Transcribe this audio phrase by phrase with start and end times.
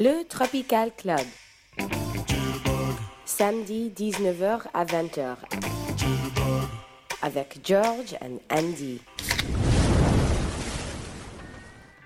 [0.00, 1.18] Le Tropical Club.
[3.24, 5.34] Samedi 19h à 20h.
[7.20, 9.00] Avec George and Andy.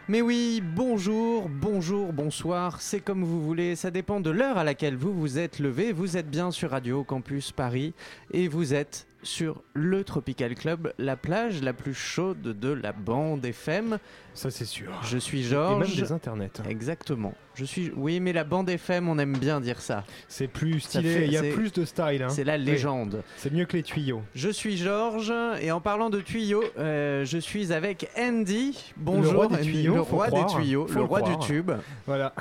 [0.09, 4.97] Mais oui, bonjour, bonjour, bonsoir, c'est comme vous voulez, ça dépend de l'heure à laquelle
[4.97, 5.93] vous vous êtes levé.
[5.93, 7.93] Vous êtes bien sur Radio Campus Paris
[8.31, 13.45] et vous êtes sur le Tropical Club, la plage la plus chaude de la bande
[13.45, 13.99] FM.
[14.35, 14.91] Ça c'est sûr.
[15.05, 15.87] Je suis Et Georges.
[15.89, 16.51] même des internets.
[16.69, 17.35] Exactement.
[17.55, 17.93] Je suis.
[17.97, 20.05] Oui, mais la bande FM, on aime bien dire ça.
[20.29, 22.23] C'est plus stylé, il y a plus de style.
[22.23, 22.29] hein.
[22.31, 22.65] C'est la Oui.
[22.65, 23.23] légende.
[23.37, 24.23] C'est mieux que les tuyaux.
[24.35, 28.93] Je suis Georges et en parlant de tuyaux, euh, je suis avec Andy.
[28.97, 31.71] Bonjour, Le roi des tuyaux, le roi des tuyaux, le roi du tube.
[32.07, 32.35] Voilà.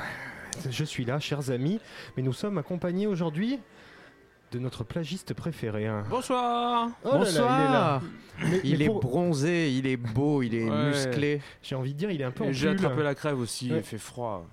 [0.69, 1.79] Je suis là, chers amis,
[2.15, 3.59] mais nous sommes accompagnés aujourd'hui
[4.51, 5.87] de notre plagiste préféré.
[5.87, 6.03] hein.
[6.09, 7.59] Bonsoir Oh là là, Bonsoir.
[7.59, 8.01] il est là.
[8.49, 10.87] Mais- Il mais est pour- bronzé, il est beau, il est Ouais.
[10.89, 11.41] musclé.
[11.61, 13.77] J'ai envie de dire, il est un peu en J'ai attrapé la crève aussi, Ouais.
[13.77, 14.45] il fait froid.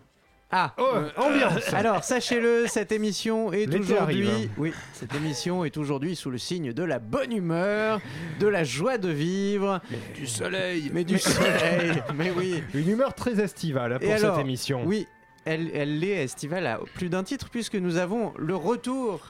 [0.50, 0.72] Ah.
[0.78, 0.84] Oh,
[1.16, 4.48] ambiance Alors sachez-le, cette émission est aujourd'hui, hein.
[4.56, 8.00] oui, cette émission est aujourd'hui sous le signe de la bonne humeur,
[8.40, 9.80] de la joie de vivre,
[10.14, 12.02] Du soleil mais du soleil.
[12.14, 14.82] Mais oui, Une humeur très estivale hein, pour Et alors, cette émission.
[14.86, 15.06] oui,
[15.44, 19.20] elle, elle l'est estivale à plus d'un titre puisque nous avons le retour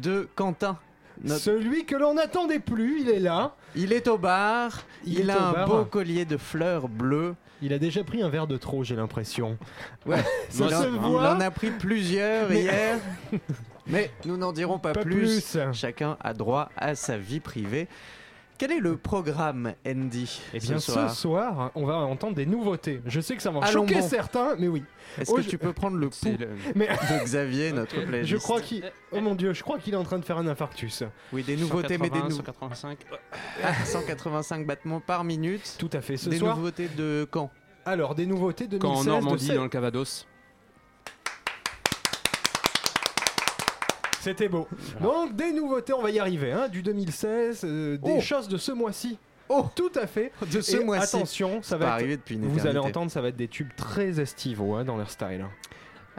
[0.00, 0.78] de Quentin.
[1.24, 3.54] Notre- Celui que l'on n'attendait plus, il est là.
[3.74, 5.68] Il est au bar, Il a un bar.
[5.68, 7.34] beau collier de fleurs bleues.
[7.60, 9.58] Il a déjà pris un verre de trop, j'ai l'impression.
[10.06, 11.32] Ouais, Ça il, en, se il voit.
[11.34, 12.98] en a pris plusieurs Mais- hier.
[13.88, 15.40] Mais nous n'en dirons pas, Pas plus.
[15.42, 15.56] plus.
[15.72, 17.88] Chacun a droit à sa vie privée.
[18.58, 22.44] Quel est le programme, Andy Eh bien, ce soir ce soir, on va entendre des
[22.44, 23.00] nouveautés.
[23.06, 24.08] Je sais que ça va en Allons choquer bon.
[24.08, 24.82] certains, mais oui.
[25.16, 26.88] Est-ce Oh, que je- tu peux prendre le pouls C'est le- Mais de
[27.24, 28.82] Xavier, notre playlist je crois qu'il.
[29.12, 31.04] Oh mon dieu, je crois qu'il est en train de faire un infarctus.
[31.32, 32.98] Oui, des nouveautés, mais des 180, nou- 185.
[33.62, 35.76] Ah, 185 battements par minute.
[35.78, 36.16] Tout à fait.
[36.16, 37.50] Ce des soir, nouveautés de quand?
[37.84, 40.26] Alors des nouveautés 2016 Quand en de Normandie, dans le Cavados.
[44.20, 44.66] C'était beau.
[45.00, 48.20] Donc des nouveautés, on va y arriver, hein, du 2016, euh, des Oh.
[48.20, 49.16] choses de ce mois-ci.
[49.48, 50.30] Oh Tout à fait.
[50.52, 51.16] De ce mois-ci.
[51.16, 52.10] Attention, ça va être.
[52.10, 55.10] depuis une Vous allez entendre, ça va être des tubes très estivaux hein, dans leur
[55.10, 55.46] style.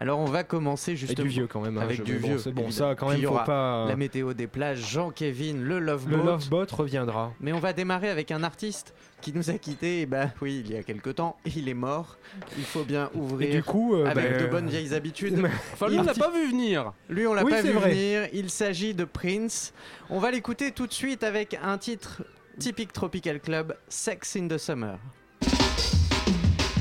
[0.02, 1.78] Alors on va commencer justement du vieux quand même.
[1.78, 3.86] hein, Avec du bon, vieux, C'est bon, ça quand Puis même faut aura pas.
[3.86, 6.24] la météo des plages, Jean-Kévin, le Love Le Boat.
[6.24, 7.34] Lovebot reviendra.
[7.42, 10.72] Mais on va démarrer avec un artiste qui nous a quittés, et bah oui, il
[10.72, 12.18] y a quelque temps, il est mort.
[12.58, 15.36] Il faut bien Et ouvrir du coup, euh, avec bah, de bonnes vieilles habitudes.
[15.38, 17.74] Mais- Enfin, lui, Il on l'a pas vu venir Lui, on l'a Oui, pas vu
[17.74, 17.90] vrai.
[17.90, 18.30] venir.
[18.32, 19.74] Il s'agit de Prince.
[20.10, 22.24] On va l'écouter tout de suite avec un titre
[22.58, 24.98] typique Tropical Club, Sex in the Summer.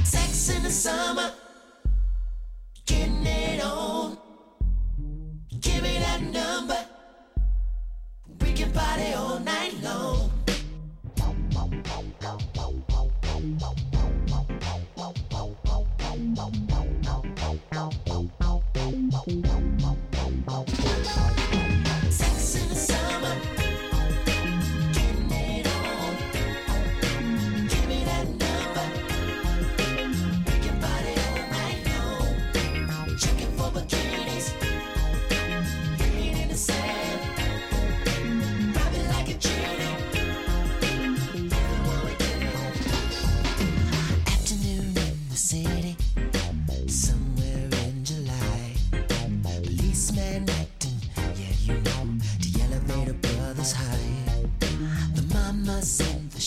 [0.05, 1.33] Sex in the summer,
[2.91, 4.19] it on.
[5.60, 6.78] Give me that number.
[8.41, 10.28] We can party all night long.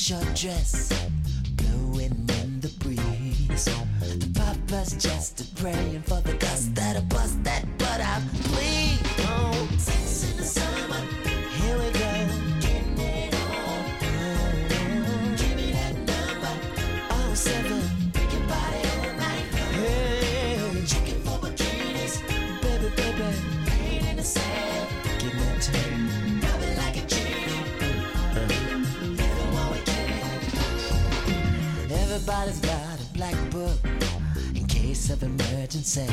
[0.01, 0.89] The short dress
[1.55, 3.65] blowing in the breeze.
[3.65, 8.21] The papa's just a praying for the gust that'll bust that butt out.
[8.43, 8.80] Please,
[32.31, 33.77] Everybody's got a black book
[34.55, 36.07] in case of emergency.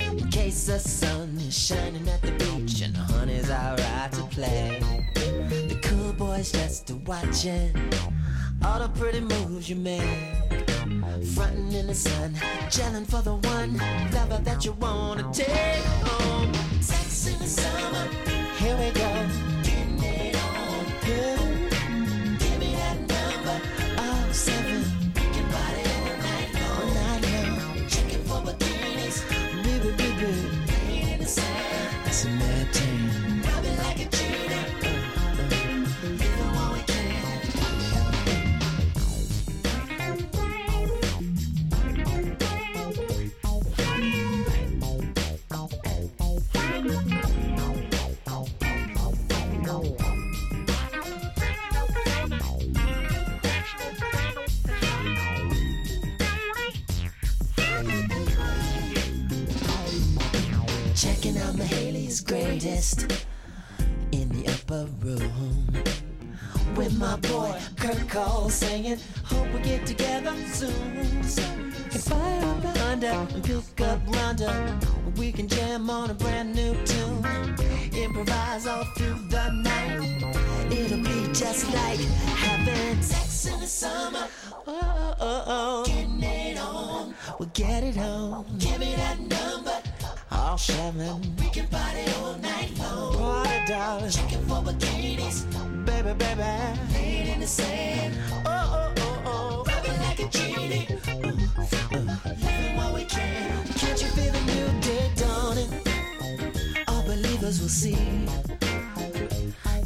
[0.00, 4.80] In case the sun is shining at the beach and the honey's alright to play.
[5.14, 7.74] The cool boys just watching
[8.64, 10.02] all the pretty moves you make.
[11.34, 12.34] Frontin' in the sun,
[12.70, 13.76] gelling for the one
[14.12, 16.54] lover that you wanna take home.
[16.80, 18.08] Sex in the summer,
[18.58, 19.57] here we go.
[68.48, 70.72] Cole singing, hope we get together soon.
[71.90, 74.80] Can fire up under and pick up Ronda.
[75.18, 77.26] We can jam on a brand new tune.
[77.92, 80.22] Improvise all through the night.
[80.72, 82.00] It'll be just like
[82.40, 84.26] having sex in the summer.
[84.66, 85.84] Oh, oh, oh.
[85.84, 87.14] Getting it on.
[87.38, 88.46] We'll get it on.
[88.58, 89.78] Give me that number.
[90.32, 91.20] All seven.
[91.36, 93.14] We can party all night long.
[93.14, 94.10] Party, darling.
[94.10, 95.77] Checking for bikinis.
[95.98, 96.42] Baby, baby.
[96.94, 98.14] Laid in the sand.
[98.46, 99.64] Oh, oh, oh, oh.
[99.66, 100.86] Rubbing like a genie.
[101.08, 101.32] Uh,
[102.24, 103.66] living while we can.
[103.74, 105.68] Can't you feel the new day dawning?
[106.86, 107.98] All believers will see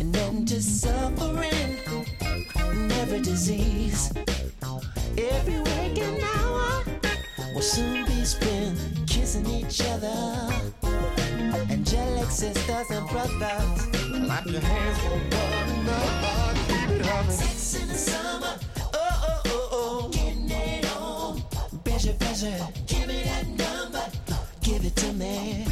[0.00, 1.78] an end to suffering
[2.58, 4.12] and every disease.
[5.16, 6.84] Every waking hour
[7.54, 10.91] will soon be spent kissing each other.
[11.54, 13.86] Angelic sisters and brothers,
[14.24, 16.60] clap your hands for one another.
[16.68, 17.26] Keep it up.
[17.30, 18.58] Sex in the summer.
[18.78, 20.08] Oh, oh, oh, oh.
[20.08, 21.42] Getting it on.
[21.84, 22.54] Busy, busy.
[22.86, 24.04] Give me that number.
[24.62, 25.71] Give it to me.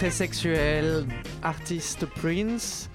[0.00, 1.04] Très sexuel
[1.42, 2.88] artiste Prince.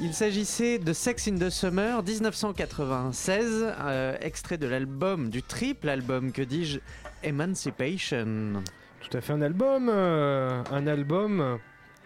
[0.00, 6.32] Il s'agissait de Sex in the Summer 1996, euh, extrait de l'album, du triple album,
[6.32, 6.78] que dis-je,
[7.22, 8.62] Emancipation.
[9.02, 11.58] Tout à fait un album, euh, un album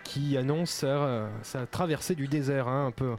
[0.02, 3.14] qui annonce sa, sa traversée du désert, hein, un peu.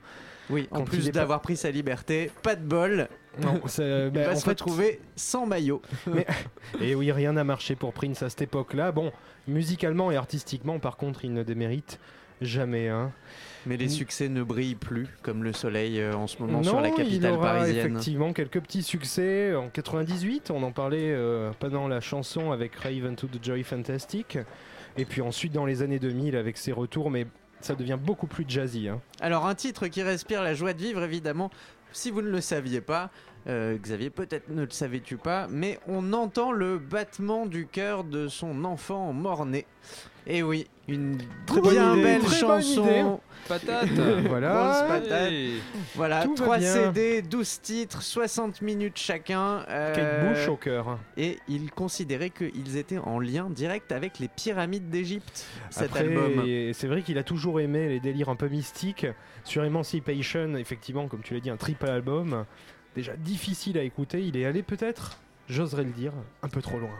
[0.49, 3.07] Oui, en Quand plus d'avoir pris sa liberté, pas de bol,
[3.41, 5.81] Non, il ben, va se fait, retrouver sans maillot.
[6.81, 8.91] Et oui, rien n'a marché pour Prince à cette époque-là.
[8.91, 9.11] Bon,
[9.47, 11.99] musicalement et artistiquement, par contre, il ne démérite
[12.41, 12.89] jamais.
[12.89, 13.11] Hein.
[13.65, 16.89] Mais les succès ne brillent plus comme le soleil euh, en ce moment sur la
[16.89, 17.91] il capitale aura parisienne.
[17.91, 19.55] effectivement quelques petits succès.
[19.55, 24.37] En 98, on en parlait euh, pendant la chanson avec Raven to the Joy Fantastic.
[24.97, 27.25] Et puis ensuite, dans les années 2000, avec ses retours, mais
[27.61, 28.89] ça devient beaucoup plus jazzy.
[28.89, 28.99] hein.
[29.21, 31.49] Alors un titre qui respire la joie de vivre évidemment.
[31.93, 33.11] Si vous ne le saviez pas,
[33.47, 38.27] euh, Xavier, peut-être ne le savais-tu pas, mais on entend le battement du cœur de
[38.27, 39.67] son enfant mort-né.
[40.25, 42.83] Et oui, une Très bonne bien idée, belle très bonne chanson.
[42.83, 43.03] idée.
[43.47, 43.89] Patate
[44.29, 44.53] Voilà.
[44.53, 45.31] Grosse patate.
[45.31, 45.53] Hey.
[45.95, 46.73] Voilà, Tout va 3 bien.
[46.73, 49.65] CD, 12 titres, 60 minutes chacun.
[49.69, 50.97] euh, Kate Bush au cœur.
[51.17, 56.45] Et il considérait qu'ils étaient en lien direct avec les pyramides d'Égypte, cet Après, album.
[56.73, 59.05] c'est vrai qu'il a toujours aimé les délires un peu mystiques.
[59.43, 62.45] Sur Emancipation, effectivement, comme tu l'as dit, un triple album.
[62.95, 64.21] Déjà difficile à écouter.
[64.21, 65.17] Il est allé peut-être,
[65.49, 66.13] j'oserais le dire,
[66.43, 66.91] un peu trop loin.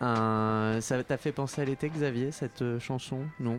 [0.00, 3.58] Un- Ça t'a fait penser à l'été, Xavier, cette euh, chanson Non?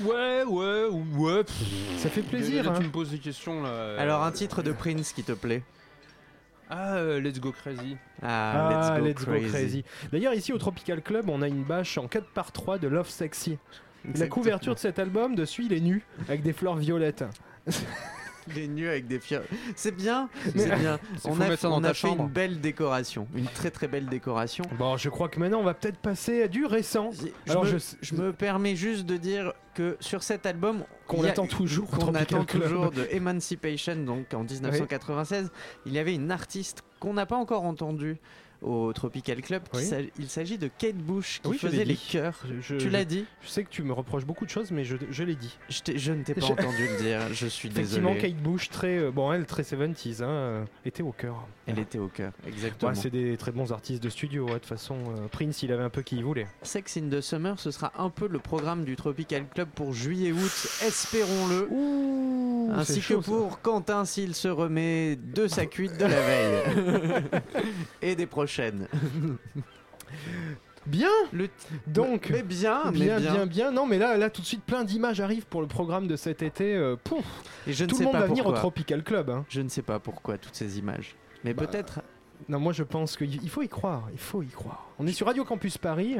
[0.00, 0.84] Ouais, ouais,
[1.16, 1.44] ouais.
[1.44, 1.98] pff.
[1.98, 2.64] Ça fait plaisir.
[2.64, 2.78] Là, hein.
[2.80, 3.68] tu me poses des questions là.
[3.68, 5.62] euh, Alors, un titre de Prince qui te plaît
[6.68, 7.96] Ah, euh, Let's Go Crazy.
[8.22, 9.84] Ah, Ah, Let's Go Crazy.
[10.12, 13.08] D'ailleurs, ici au Tropical Club, on a une bâche en 4 par 3 de Love
[13.08, 13.58] Sexy.
[14.16, 17.24] La couverture de cet album, dessus, il est nu, avec des fleurs violettes.
[18.54, 19.40] Les nus avec des fiers.
[19.76, 20.98] C'est bien, c'est bien.
[21.24, 22.24] On a, on fait chambre.
[22.24, 24.64] une belle décoration, une très très belle décoration.
[24.78, 27.10] Bon, je crois que maintenant on va peut-être passer à du récent.
[27.46, 31.24] Je, Alors, me, je- je me permets juste de dire que sur cet album Qu'on
[31.24, 32.62] attend toujours, qu'on attend Club.
[32.62, 35.50] toujours de Emancipation, donc en 1996,
[35.86, 38.18] il y avait une artiste qu'on n'a pas encore entendue
[38.64, 39.62] au Tropical Club.
[39.74, 39.82] Oui.
[40.18, 42.38] Il s'agit de Kate Bush qui Oui, faisait les chœurs.
[42.60, 44.96] Je- Tu l'as dit Je sais que tu me reproches beaucoup de choses, mais je,
[45.10, 45.56] je l'ai dit.
[45.68, 48.32] je, ne t'ai pas entendu le dire, je suis Effectivement, désolé.
[48.32, 51.46] Kate Bush, très, euh, bon, elle, très 70s, hein, euh, était au cœur.
[51.66, 52.90] Elle était au cœur, exactement.
[52.92, 54.44] Ouais, c'est des très bons artistes de studio.
[54.46, 56.46] ouais, De toute façon, euh, Prince, il avait un peu qui il voulait.
[56.62, 60.68] Sex in the Summer, ce sera un peu le programme du Tropical Club pour juillet-août,
[60.86, 61.68] espérons-le.
[62.72, 63.30] Ainsi que chaud, ça.
[63.30, 67.24] pour Quentin s'il se remet de sa cuite de la veille
[68.02, 68.26] et des
[70.86, 71.48] Bien Le
[71.86, 73.32] Donc, mais bien, bien, mais bien.
[73.32, 73.70] bien, bien.
[73.72, 76.42] Non, mais là, là, tout de suite, plein d'images arrivent pour le programme de cet
[76.42, 76.74] été.
[76.74, 77.24] euh, pouf,
[77.66, 78.60] Et je ne tout sais le monde pas va venir au pourquoi.
[78.60, 79.30] Tropical Club.
[79.30, 79.46] hein.
[79.48, 81.16] Je ne sais pas pourquoi toutes ces images.
[81.42, 82.00] Mais Bah, peut-être.
[82.50, 84.08] Non, moi, je pense qu'il il faut y croire.
[84.12, 84.86] Il faut y croire.
[84.98, 86.16] On est sur Radio Campus Paris.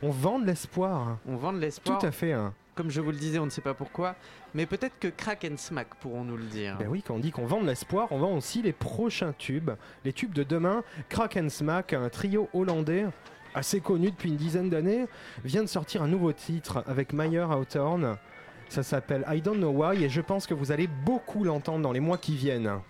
[0.00, 1.18] On vend de l'espoir.
[1.26, 2.04] On vend de Tout l'espoir.
[2.04, 2.32] à fait.
[2.32, 2.54] hein.
[2.74, 4.16] Comme je vous le disais, on ne sait pas pourquoi.
[4.52, 6.76] Mais peut-être que Crack and Smack pourront nous le dire.
[6.78, 9.70] Ben oui, quand on dit qu'on vend de l'espoir, on vend aussi les prochains tubes.
[10.04, 10.82] Les tubes de demain.
[11.08, 13.06] Crack and Smack, un trio hollandais
[13.54, 15.06] assez connu depuis une dizaine d'années,
[15.44, 18.16] vient de sortir un nouveau titre avec Meyer Hawthorne.
[18.68, 21.92] Ça s'appelle I Don't Know Why et je pense que vous allez beaucoup l'entendre dans
[21.92, 22.80] les mois qui viennent.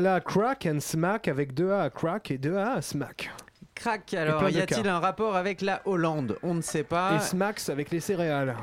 [0.00, 3.30] Là là, Crack and Smack avec 2 A à Crack et 2 A à Smack.
[3.74, 6.38] Crac, alors y a-t-il un rapport avec la Hollande?
[6.42, 7.16] On ne sait pas.
[7.16, 8.56] Et Smacks avec les céréales.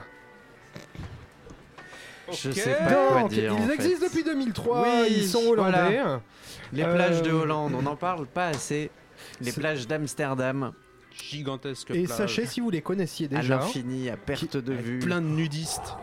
[2.32, 3.54] Je sais pas quoi Donc, dire.
[3.54, 3.74] en ils fait.
[3.76, 6.02] existent depuis 2003, Oui, ils sont hollandais.
[6.74, 8.90] Les plages de Euh, Hollande, on n'en parle pas assez.
[9.40, 10.74] Les plages d'Amsterdam,
[11.12, 12.18] Gigantesque Et plage.
[12.18, 13.58] sachez si vous les connaissiez à déjà.
[13.58, 15.00] l'infini, à perte de vue.
[15.00, 15.96] plein de nudistes.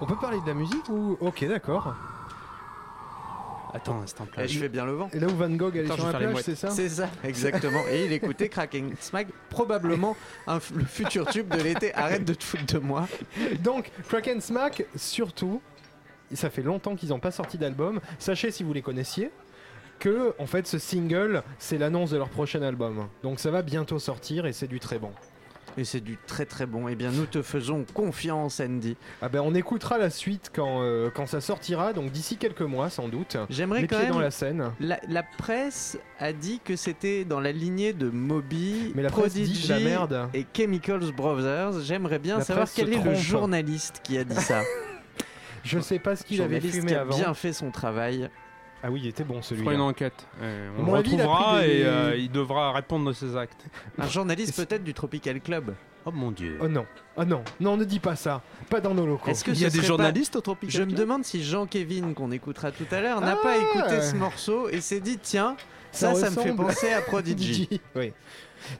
[0.00, 1.94] On peut parler de la musique ou Ok, d'accord.
[3.76, 4.50] Attends, c'est en plage.
[4.50, 5.10] je fais bien le vent.
[5.12, 7.82] Et là où Van Gogh allait Attends, sur la plage, c'est ça C'est ça, exactement.
[7.90, 10.16] Et il écoutait Cracking Smack, probablement
[10.46, 11.94] un le futur tube de l'été.
[11.94, 13.06] Arrête de te foutre de moi.
[13.62, 15.60] Donc, Crack and Smack, surtout,
[16.32, 18.00] ça fait longtemps qu'ils n'ont pas sorti d'album.
[18.18, 19.30] Sachez si vous les connaissiez
[19.98, 23.08] que en fait ce single c'est l'annonce de leur prochain album.
[23.22, 25.10] Donc ça va bientôt sortir et c'est du très bon.
[25.78, 26.88] Et c'est du très très bon.
[26.88, 28.96] Eh bien, nous te faisons confiance, Andy.
[29.20, 32.88] Ah ben on écoutera la suite quand, euh, quand ça sortira, donc d'ici quelques mois
[32.88, 33.36] sans doute.
[33.50, 34.14] J'aimerais Les quand pieds même.
[34.14, 34.72] dans la scène.
[34.80, 39.34] La, la presse a dit que c'était dans la lignée de Moby, Mais la presse
[39.34, 40.28] dit Prodigy de la merde.
[40.32, 41.80] et Chemicals Brothers.
[41.82, 43.14] J'aimerais bien La savoir presse quel est le trompe.
[43.16, 44.62] journaliste qui a dit ça.
[45.64, 47.16] Je sais pas ce qu'il avait journaliste fumé qui a avant.
[47.16, 48.30] bien fait son travail.
[48.82, 49.82] Ah oui, il était bon On fera une celui-là.
[49.82, 50.26] enquête.
[50.40, 53.06] Euh, on mon le avis, il a retrouvera pris des- et euh, il devra répondre
[53.08, 53.64] de ses actes.
[53.98, 55.74] Un journaliste peut-être du Tropical Club.
[56.04, 56.56] Oh mon dieu.
[56.62, 58.40] Oh non, oh non, non, ne dis pas ça.
[58.70, 59.28] Pas dans nos locaux.
[59.28, 61.42] Est-ce que Il y a des serait journalistes au Tropical Je me Club demande si
[61.42, 65.18] Jean-Kévin, qu'on écoutera tout à l'heure, n'a Ah pas écouté ce morceau et s'est dit
[65.20, 65.56] tiens,
[65.90, 66.66] ça, ça, me fait ressemble.
[66.66, 67.80] penser à Prodigy.
[67.96, 68.12] oui.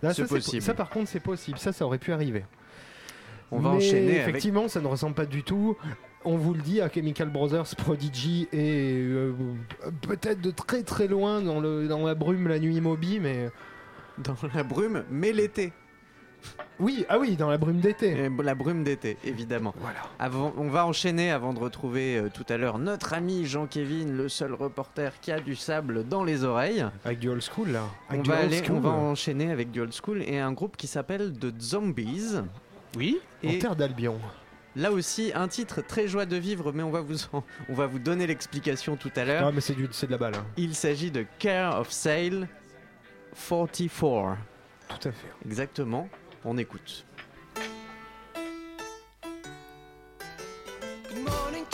[0.02, 0.62] Là, C'est ça, possible.
[0.62, 1.58] Ça, par contre, c'est possible.
[1.58, 2.44] Ça, ça aurait pu arriver.
[3.50, 4.28] On va Mais enchaîner avec.
[4.28, 5.76] Effectivement, ça ne ressemble pas du tout.
[6.28, 9.32] On vous le dit, à Chemical Brothers, Prodigy et euh,
[10.02, 13.48] peut-être de très très loin dans, le, dans la brume la nuit Moby, mais
[14.18, 15.72] Dans la brume, mais l'été.
[16.80, 18.28] oui, ah oui, dans la brume d'été.
[18.42, 19.72] La brume d'été, évidemment.
[19.80, 19.98] Voilà.
[20.18, 24.28] Avant, on va enchaîner avant de retrouver euh, tout à l'heure notre ami Jean-Kévin, le
[24.28, 26.84] seul reporter qui a du sable dans les oreilles.
[27.04, 27.84] Avec du old school là.
[28.08, 28.80] On Avec du va, old aller, on school.
[28.80, 32.34] va enchaîner avec du old school et un groupe qui s'appelle The Zombies.
[32.96, 34.18] Oui En Et terre d'Albion.
[34.76, 37.86] Là aussi, un titre très joie de vivre, mais on va vous, en- on va
[37.86, 39.46] vous donner l'explication tout à l'heure.
[39.48, 40.34] Ah, mais c'est du- c'est de la balle.
[40.36, 40.46] hein.
[40.56, 42.46] Il s'agit de Care of Sale
[43.48, 44.36] 44.
[44.88, 45.28] Tout à fait.
[45.44, 46.08] Exactement,
[46.44, 47.04] on écoute.
[51.08, 51.64] Good morning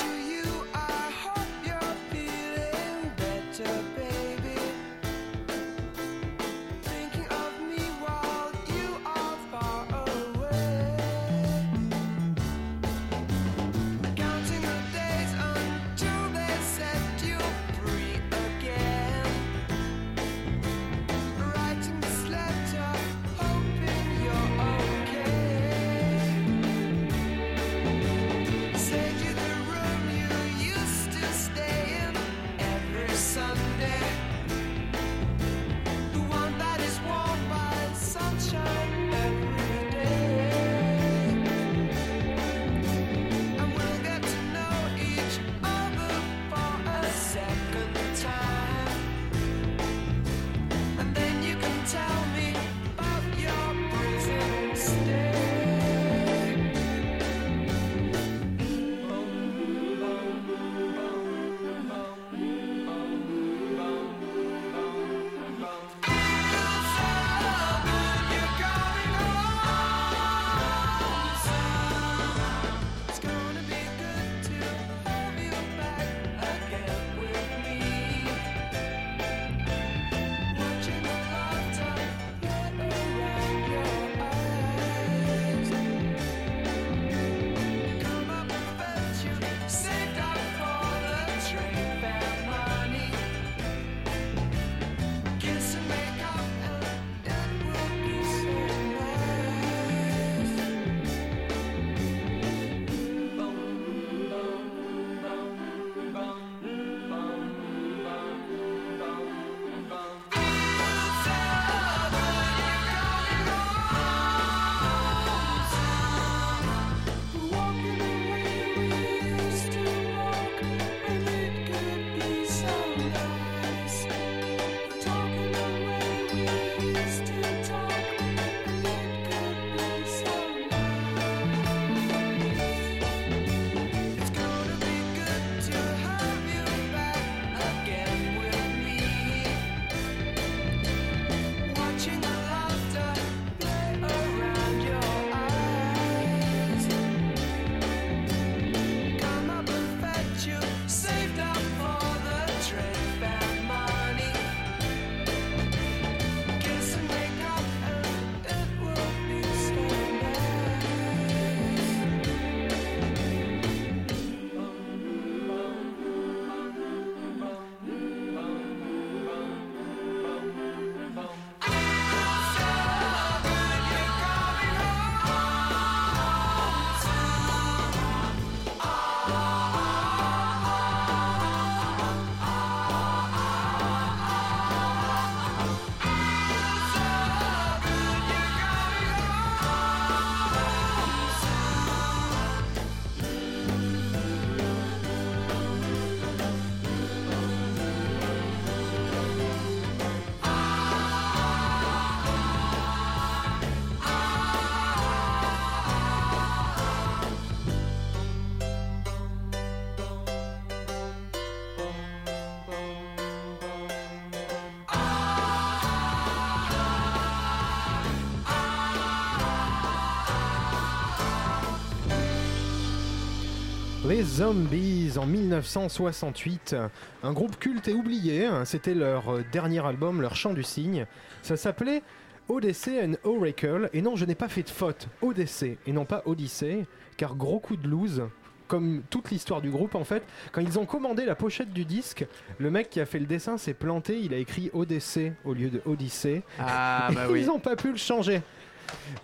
[224.22, 226.76] les Zombies en 1968.
[227.24, 228.46] Un groupe culte et oublié.
[228.46, 228.64] hein.
[228.64, 231.06] C'était leur euh, dernier album, leur chant du cygne.
[231.42, 232.02] Ça s'appelait
[232.48, 233.90] Odyssey and Oracle.
[233.92, 235.08] Et non, je n'ai pas fait de faute.
[235.22, 236.86] Odyssey et non pas Odyssey.
[237.16, 238.22] Car gros coup de loose.
[238.68, 242.24] Comme toute l'histoire du groupe en fait, quand ils ont commandé la pochette du disque,
[242.58, 245.68] le mec qui a fait le dessin s'est planté, il a écrit Odyssey au lieu
[245.68, 246.42] de Odyssey.
[246.60, 247.40] Ah bah oui.
[247.42, 248.40] Ils n'ont pas pu le changer.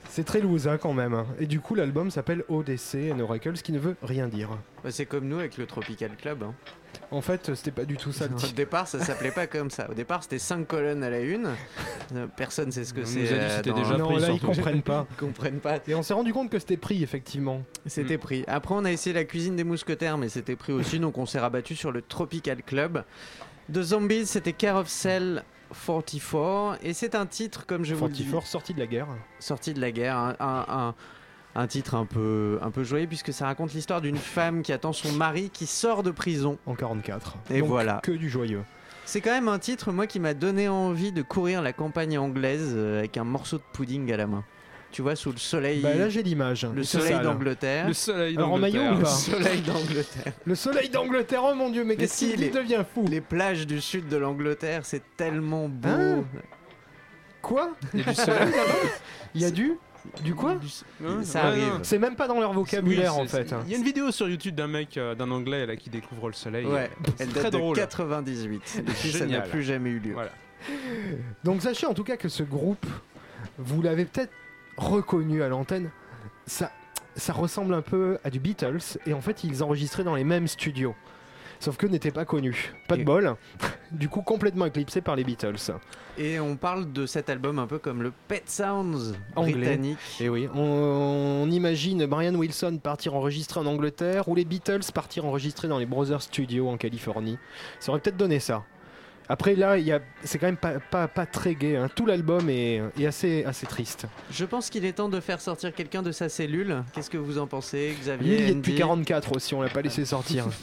[0.09, 1.25] C'est très loose hein, quand même.
[1.39, 4.51] Et du coup, l'album s'appelle Odyssey and Oracle, ce qui ne veut rien dire.
[4.83, 6.43] Bah, c'est comme nous avec le Tropical Club.
[6.43, 6.55] hein.
[7.11, 8.55] En fait, c'était pas du tout ça le Au titre.
[8.55, 9.89] départ, ça s'appelait pas comme ça.
[9.91, 11.49] Au départ, c'était 5 colonnes à la une.
[12.15, 13.21] Euh, Personne sait ce que On c'est.
[13.21, 14.47] nous a dit que euh, c'était dans- déjà Non, pris, là, ils surtout.
[14.47, 15.07] comprennent pas.
[15.13, 15.79] Ils comprennent pas.
[15.87, 17.63] Et on s'est rendu compte que c'était pris, effectivement.
[17.87, 18.45] C'était pris.
[18.47, 21.39] Après, on a essayé la cuisine des mousquetaires, mais c'était pris aussi, donc on s'est
[21.39, 23.05] rabattu sur le Tropical Club.
[23.73, 28.13] The Zombies, c'était Care of Cell 44, et c'est un titre, comme je vous le
[28.13, 29.09] dis, sorti de la guerre.
[29.39, 30.95] sorti de la guerre, un, un- un-
[31.55, 34.93] un titre un peu, un peu joyeux, puisque ça raconte l'histoire d'une femme qui attend
[34.93, 36.59] son mari qui sort de prison.
[36.67, 37.37] En 44.
[37.51, 38.01] Et Donc, voilà.
[38.03, 38.63] Que du joyeux.
[39.05, 42.73] C'est quand même un titre, moi, qui m'a donné envie de courir la campagne anglaise
[42.75, 44.45] euh, avec un morceau de pudding à la main.
[44.91, 46.67] Tu vois, sous le soleil, Bah là, j'ai l'image.
[46.75, 47.89] le soleil d'Angleterre.
[47.89, 48.97] Le soleil Alors, en maillot d'Angleterre.
[48.97, 50.33] ou Le soleil d'Angleterre.
[50.47, 53.67] Le soleil d'Angleterre, oh mon dieu, mais Mais qu'est-ce si, qu'il devient fou Les plages
[53.67, 55.89] du sud de l'Angleterre, c'est tellement beau.
[55.89, 56.25] Hein
[57.43, 58.49] Quoi Il y a du soleil
[59.35, 59.75] Il y a du
[60.25, 60.55] Du quoi
[61.01, 61.81] Ouais, Ça ouais, arrive.
[61.83, 63.55] C'est même pas dans leur vocabulaire Oui, en fait.
[63.67, 66.29] Il y a une vidéo sur YouTube d'un mec, euh, d'un anglais là, qui découvre
[66.29, 66.65] le soleil.
[66.67, 67.77] Ouais, elle très date de drôle.
[67.77, 68.83] 98.
[68.87, 70.15] Depuis, ça n'a plus jamais eu lieu.
[70.15, 70.31] Voilà.
[71.45, 72.85] Donc sachez en tout cas que ce groupe,
[73.59, 74.33] vous l'avez peut-être
[74.79, 75.91] reconnu à l'antenne,
[76.47, 76.73] ça,
[77.17, 80.49] ça ressemble un peu à du Beatles et en fait ils enregistraient dans les mêmes
[80.49, 80.95] studios.
[81.61, 82.73] Sauf que n'étaient pas connus.
[82.87, 83.35] Pas de bol.
[83.91, 85.57] Du coup complètement éclipsé par les Beatles.
[86.19, 89.55] Et on parle de cet album un peu comme le Pet Sounds Anglais.
[89.55, 89.99] britannique.
[90.21, 90.61] Et oui, on,
[91.47, 95.87] on imagine Brian Wilson partir enregistrer en Angleterre ou les Beatles partir enregistrer dans les
[95.87, 97.39] Brothers Studios en Californie.
[97.81, 98.63] Ça aurait peut-être donné ça.
[99.29, 101.77] Après là, il y a- c'est quand même pas, pas, pas très gai.
[101.77, 101.89] hein.
[101.95, 104.07] Tout l'album est, est assez, assez triste.
[104.31, 106.83] Je pense qu'il est temps de faire sortir quelqu'un de sa cellule.
[106.95, 109.69] Qu'est-ce que vous en pensez, Lui, Xavier il y est depuis 44 aussi, on l'a
[109.69, 110.47] pas laissé sortir.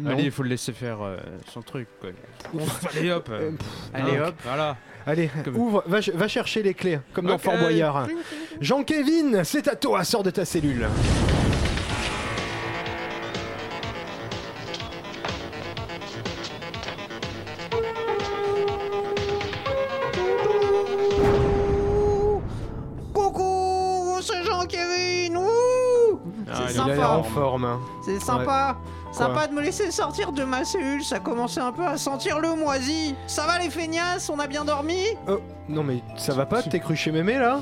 [0.00, 0.10] Non.
[0.12, 1.16] Allez, il faut le laisser faire euh,
[1.52, 1.88] son truc.
[2.00, 2.10] Quoi.
[2.96, 3.28] Allez hop.
[3.32, 3.50] Euh,
[3.92, 4.34] Allez hein, hop.
[4.44, 4.76] Voilà.
[5.04, 7.36] Allez, Comme- ouvre, va, ch- va chercher les clés, comme dans.
[7.36, 8.06] Fort Boyard.
[8.60, 10.86] Jean-Kévin, c'est à toi, sors de ta cellule.
[28.18, 28.76] C'est sympa.
[29.12, 31.02] Sympa de me laisser sortir de ma cellule.
[31.02, 33.14] Ça commençait un peu à sentir le moisi.
[33.26, 34.28] Ça va les feignasses?
[34.28, 35.02] On a bien dormi?
[35.28, 37.58] Oh, non mais ça va pas, t'es cru chez mémé là?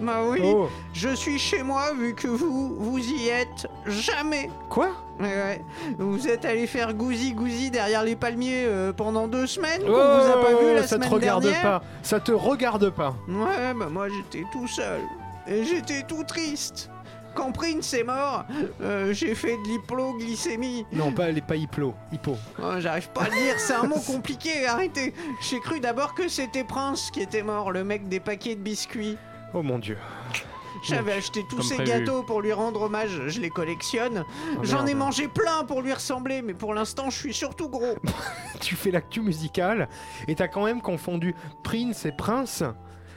[0.00, 0.40] Bah oui.
[0.42, 4.50] Oh, Je suis chez moi vu que vous, vous y êtes jamais.
[4.68, 4.88] quoi?
[5.20, 5.62] Ouais.
[5.98, 9.92] Vous êtes allé faire gousi gousi derrière les palmiers euh, pendant deux semaines qu'on Oh,
[9.92, 13.14] vous a pas vu la ça te semaine regarde dernière pas, ça te regarde pas.
[13.28, 15.00] Ouais, bah moi j'étais tout seul.
[15.46, 16.90] Et j'étais tout triste.
[17.34, 18.44] Quand Prince est mort,
[18.82, 20.86] euh, j'ai fait de l'hypoglycémie.
[20.92, 22.36] Non, pas les pas hyplo, hypo.
[22.62, 25.14] Oh, J'arrive pas à le dire, c'est un mot compliqué, arrêtez.
[25.40, 29.16] J'ai cru d'abord que c'était Prince qui était mort, le mec des paquets de biscuits.
[29.54, 29.96] Oh mon dieu.
[30.82, 31.90] J'avais acheté tous ces prévu.
[31.90, 34.24] gâteaux pour lui rendre hommage, je les collectionne.
[34.56, 37.96] Oh, J'en ai mangé plein pour lui ressembler, mais pour l'instant je suis surtout gros.
[38.60, 39.88] Tu fais l'actu musicale
[40.28, 42.62] et t'as quand même confondu Prince et Prince.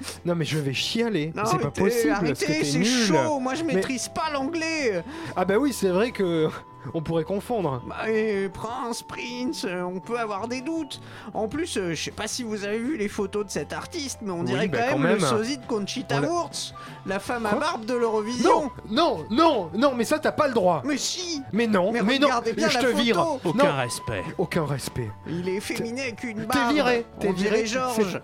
[0.25, 2.87] Non mais je vais chialer, c'est pas possible, arrêtez, t'es c'est nul.
[2.87, 5.03] chaud, moi je maîtrise pas l'anglais.
[5.35, 6.47] Ah bah oui, c'est vrai que
[6.93, 7.81] on pourrait confondre.
[7.87, 10.99] Bah, et Prince, Prince, on peut avoir des doutes.
[11.33, 14.19] En plus, euh, je sais pas si vous avez vu les photos de cet artiste,
[14.21, 15.29] mais on Oui, dirait bah, quand, quand même, le même.
[15.29, 16.73] sosie de Conchita On l'a- Wurst,
[17.05, 18.63] la femme à barbe de l'Eurovision.
[18.63, 20.81] Non, non, non, non, mais ça t'as pas le droit.
[20.85, 23.01] Mais si Mais non, Mais mais, non, regardez bien je la te photo.
[23.03, 23.25] vire.
[23.45, 24.23] Aucun Non, respect.
[24.37, 25.09] aucun respect.
[25.27, 26.73] Il est féminin avec une T'es barbe.
[26.73, 28.19] viré, t'es viré, Georges.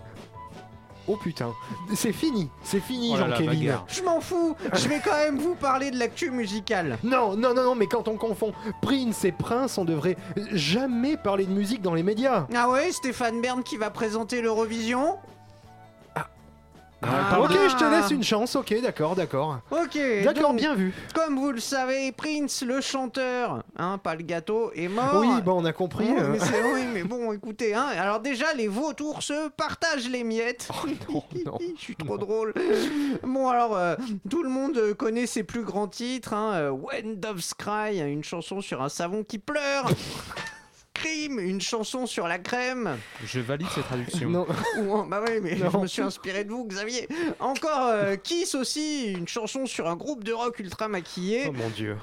[1.12, 1.52] Oh putain,
[1.92, 3.82] c'est fini, c'est fini Oh Jean-Kévin.
[3.88, 6.98] Je m'en fous, je vais quand même vous parler de l'actu musicale.
[7.02, 10.16] Non, non, non, non, mais quand on confond Prince et Prince, on devrait
[10.52, 12.46] jamais parler de musique dans les médias.
[12.54, 15.16] Ah ouais, Stéphane Bern qui va présenter l'Eurovision?
[17.02, 17.40] Ah.
[17.40, 19.60] ok, je te laisse une chance, ok, d'accord, d'accord.
[19.70, 20.92] Ok, D'accord, donc, bien vu.
[21.14, 25.16] Comme vous le savez, Prince, le chanteur, hein, pas le gâteau, est mort.
[25.20, 26.08] Oui, bon, on a compris.
[26.10, 26.28] Oh, euh.
[26.32, 30.68] mais c'est- oui, mais bon, écoutez, hein, alors déjà, les vautours se partagent les miettes.
[31.08, 32.52] non, non, Je suis trop drôle.
[33.22, 33.96] Bon, alors, euh,
[34.28, 36.34] tout le monde connaît ses plus grands titres.
[36.34, 39.86] Hein, euh, When Doves Cry, une chanson sur un savon qui pleure.
[41.00, 42.96] Scream, une chanson sur la crème.
[43.24, 44.28] Je valide cette traduction.
[44.30, 44.46] Non,
[44.78, 45.70] Ou, bah ouais, mais Non.
[45.70, 47.08] je me suis inspiré de vous, Xavier.
[47.40, 51.44] Encore euh, Kiss aussi, une chanson sur un groupe de rock ultra maquillé.
[51.48, 51.96] oh mon dieu.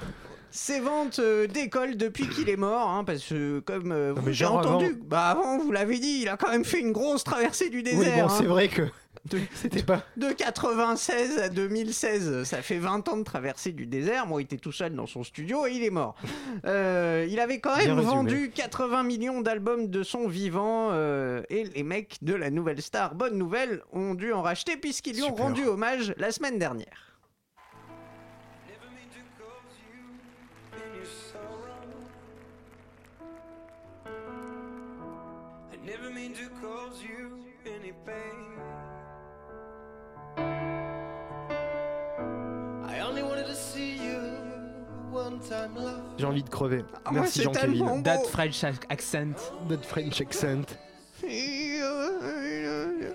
[0.50, 4.56] Ses ventes euh, décollent depuis qu'il est mort, hein, parce que comme euh, vous genre
[4.56, 7.78] entendu, bah avant vous l'avez dit, il a quand même fait une grosse traversée du
[7.78, 8.26] Oui, désert.
[8.26, 8.36] bon, hein.
[8.38, 8.82] c'est vrai que
[9.54, 10.02] c'était pas.
[10.16, 14.26] De 96 à 2016, ça fait 20 ans de traversée du désert.
[14.26, 16.14] Moi, il était tout seul dans son studio et il est mort.
[16.64, 18.14] Euh, il avait quand Bien même résumé.
[18.14, 23.14] vendu 80 millions d'albums de son vivant euh, et les mecs de la nouvelle star,
[23.14, 25.44] bonne nouvelle, ont dû en racheter puisqu'ils lui ont Super.
[25.44, 27.04] rendu hommage la semaine dernière.
[35.84, 38.37] Never mean to cause you any sorrow.
[46.18, 46.84] J'ai envie de crever.
[47.04, 47.52] Ah, Merci beau.
[48.02, 49.34] That French accent.
[49.68, 50.78] That French accent.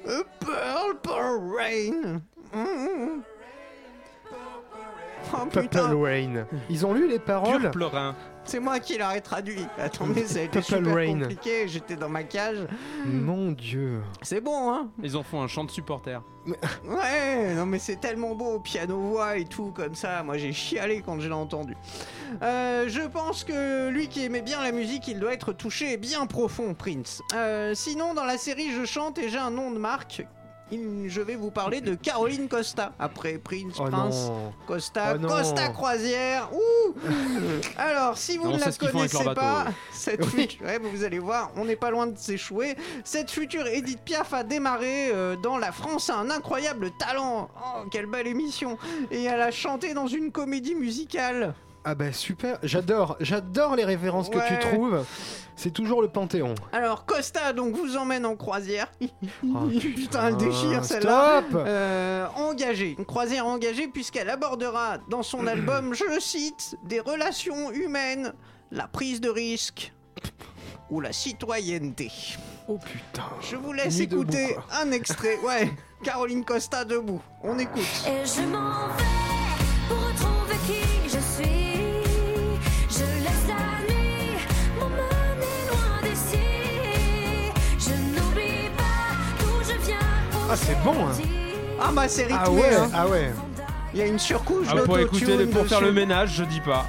[0.06, 2.21] A purple rain.
[2.53, 3.23] Mm.
[5.34, 6.45] Oh Purple Rain.
[6.69, 8.15] Ils ont lu les paroles Pur pleurin.
[8.45, 9.65] C'est moi qui l'aurais traduit.
[9.77, 11.19] Attendez, ça a été super Rain.
[11.19, 11.67] compliqué.
[11.67, 12.58] J'étais dans ma cage.
[13.06, 14.01] Mon dieu.
[14.21, 16.21] C'est bon, hein Ils en font un chant de supporter.
[16.86, 20.23] Ouais, non mais c'est tellement beau, piano-voix et tout comme ça.
[20.23, 21.75] Moi j'ai chialé quand je l'ai entendu.
[22.41, 25.97] Euh, je pense que lui qui aimait bien la musique, il doit être touché et
[25.97, 27.21] bien profond, Prince.
[27.34, 30.25] Euh, sinon, dans la série Je chante et j'ai un nom de marque.
[30.71, 32.93] Je vais vous parler de Caroline Costa.
[32.97, 34.54] Après Prince, Oh Prince, non.
[34.65, 35.28] Costa, Oh.
[35.28, 36.49] Costa Croisière.
[36.52, 36.93] Ouh
[37.78, 41.65] Alors, si vous ne la connaissez pas, bateau, cette future, ouais, vous allez voir, on
[41.65, 42.76] n'est pas loin de s'échouer.
[43.04, 47.49] Cette future Edith Piaf a démarré euh, dans La France a un incroyable talent.
[47.56, 48.78] Oh, quelle belle émission
[49.12, 51.54] Et elle a chanté dans une comédie musicale.
[51.86, 52.58] Ah bah super.
[52.63, 53.17] J'adore.
[53.19, 55.06] J'adore les références que tu trouves.
[55.56, 56.56] C'est toujours le Panthéon.
[56.72, 58.91] Alors, Costa donc vous emmène en croisière.
[59.43, 61.43] Oh, Putain, elle déchire celle-là.
[61.48, 67.00] Stop Euh, engagée, une croisière engagée puisqu'elle abordera dans son album, je le cite, des
[67.00, 68.34] relations humaines,
[68.72, 69.93] la prise de risque
[70.89, 72.12] ou la citoyenneté.
[72.67, 73.24] Oh putain.
[73.41, 75.38] Je vous laisse écouter un extrait.
[75.46, 75.69] Ouais,
[76.04, 77.22] Caroline Costa debout.
[77.43, 77.84] On écoute.
[78.08, 79.42] Et je m'en vais
[90.54, 91.12] Ah, c'est bon, hein.
[91.82, 92.38] Ah bah c'est rythmé.
[92.39, 92.89] Ah ouais, hein.
[92.94, 93.32] ah ouais.
[93.92, 96.86] Il y a une surcouche Ah, pour écouter, pour faire le ménage, je dis pas.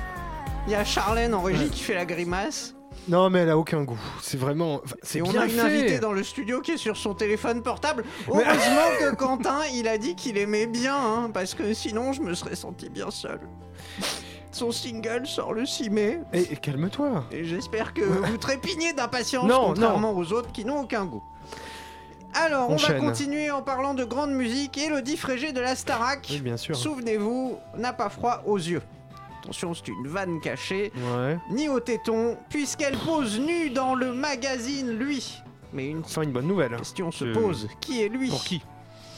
[0.66, 2.74] Il y a Charlène en régie qui fait la grimace.
[3.09, 3.98] Non mais elle a aucun goût.
[4.20, 4.83] C'est vraiment.
[4.85, 5.61] enfin, C'est Et on a une fait.
[5.61, 8.05] invitée dans le studio qui est sur son téléphone portable.
[8.29, 8.50] Heureusement
[9.00, 12.57] que Quentin, il a dit qu'il aimait bien, hein, parce que sinon je me serais
[12.57, 13.40] senti bien seul.
[14.53, 16.20] Son single sort le 6 mai.
[16.35, 17.24] Eh, eh, calme-toi.
[17.33, 21.22] Et j'espère que vous trépignez d'impatience, Non, contrairement aux autres qui n'ont aucun goût.
[22.34, 24.76] Alors, on va continuer en parlant de grande musique.
[24.78, 26.74] Elodie Frégé de la Starac, Oui, bien sûr.
[26.76, 28.82] souvenez-vous, n'a pas froid aux yeux.
[29.42, 31.38] Attention, c'est une vanne cachée, Ouais.
[31.50, 35.42] ni au téton, puisqu'elle pose nue dans le magazine Lui.
[35.72, 36.76] Mais une Enfin une bonne nouvelle.
[36.76, 38.62] question se pose, qui est lui Pour qui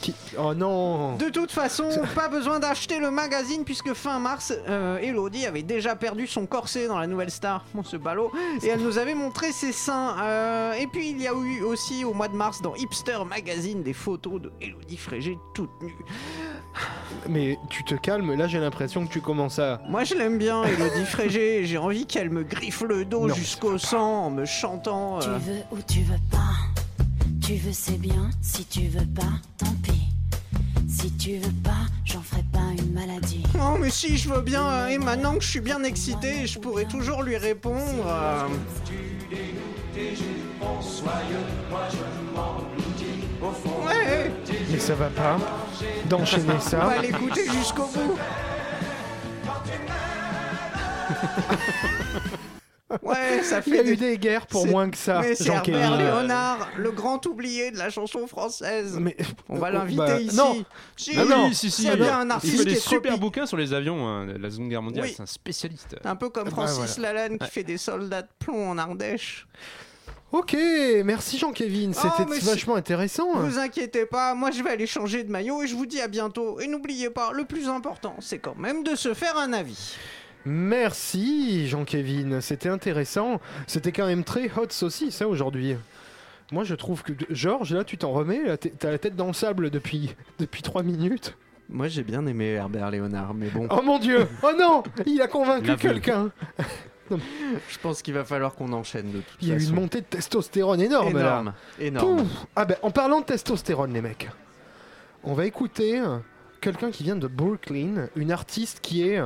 [0.07, 1.17] Qui- Oh non.
[1.17, 5.97] De toute façon, pas besoin d'acheter le magazine puisque fin mars, euh, Elodie avait déjà
[5.97, 8.31] perdu son corset dans la nouvelle star, bon, ce ballot,
[8.63, 10.15] et elle nous avait montré ses seins.
[10.21, 13.83] Euh, et puis il y a eu aussi au mois de mars dans Hipster Magazine
[13.83, 15.95] des photos de Elodie Frégé toute nue.
[17.27, 18.33] Mais tu te calmes.
[18.35, 19.81] Là j'ai l'impression que tu commences à.
[19.89, 24.25] Moi je l'aime bien, Elodie Frégé, j'ai envie qu'elle me griffe le dos jusqu'au sang
[24.25, 25.19] en me chantant.
[25.19, 26.37] Tu euh, veux ou tu veux pas?
[27.47, 28.29] Tu veux, c'est bien.
[28.41, 30.09] Si tu veux pas, tant pis.
[30.89, 33.41] Si tu veux pas, j'en ferai pas une maladie.
[33.57, 36.59] Non mais si je veux bien, euh, et maintenant que je suis bien excité, je
[36.59, 38.05] pourrais toujours lui répondre.
[38.05, 38.47] euh,
[43.85, 44.31] Ouais,
[44.69, 45.37] Mais ça va pas.
[46.09, 46.79] D'enchaîner on ça.
[46.79, 48.17] va l'écouter jusqu'au bout.
[53.01, 53.91] Ouais, ça Il y fait a des...
[53.91, 55.19] eu des guerres pour c'est- moins que ça.
[55.21, 55.97] Mais c'est Herbert.
[55.97, 58.97] Léonard, le grand oublié de la chanson française.
[58.99, 59.17] Mais
[59.49, 60.35] On va Oh, l'inviter bah, ici.
[60.37, 60.63] Non.
[60.95, 61.49] Si, Ah non.
[61.49, 61.71] Si, si.
[61.71, 63.19] s'il y a il- bien un Il artiste fait qui des super tropique.
[63.19, 65.05] bouquins sur les avions hein, de la Seconde Guerre mondiale.
[65.05, 65.13] Oui.
[65.17, 65.97] C'est un spécialiste.
[66.05, 69.47] Un peu comme Bah, Francis Lalanne qui fait des soldats de plomb en Ardèche.
[70.31, 70.57] Ok,
[71.05, 71.91] merci Jean-Kévin.
[71.95, 73.33] Oh, C'était vachement intéressant.
[73.39, 76.07] Vous inquiétez pas, moi je vais aller changer de maillot et je vous dis à
[76.09, 76.59] bientôt.
[76.59, 79.95] Et n'oubliez pas, le plus important, c'est quand même de se faire un avis.
[80.47, 83.41] Merci Jean-Kévin, c'était intéressant.
[83.67, 85.75] C'était quand même très hot saucisse ça aujourd'hui.
[86.53, 89.33] Moi je trouve que Georges là tu t'en remets, là, t'as la tête dans le
[89.33, 91.35] sable depuis depuis trois minutes.
[91.69, 95.27] Moi j'ai bien aimé Herbert Léonard, mais bon, Oh mon dieu, oh non, il a
[95.27, 96.31] convaincu quelqu'un.
[97.11, 99.71] je pense qu'il va falloir qu'on enchaîne de toute Il y a eu façon.
[99.73, 101.19] une montée de testostérone énorme, là.
[101.19, 102.17] énorme, énorme.
[102.19, 102.45] Pouf.
[102.55, 104.29] Ah ben en parlant de testostérone les mecs,
[105.25, 106.01] on va écouter
[106.61, 109.21] quelqu'un qui vient de Brooklyn, une artiste qui est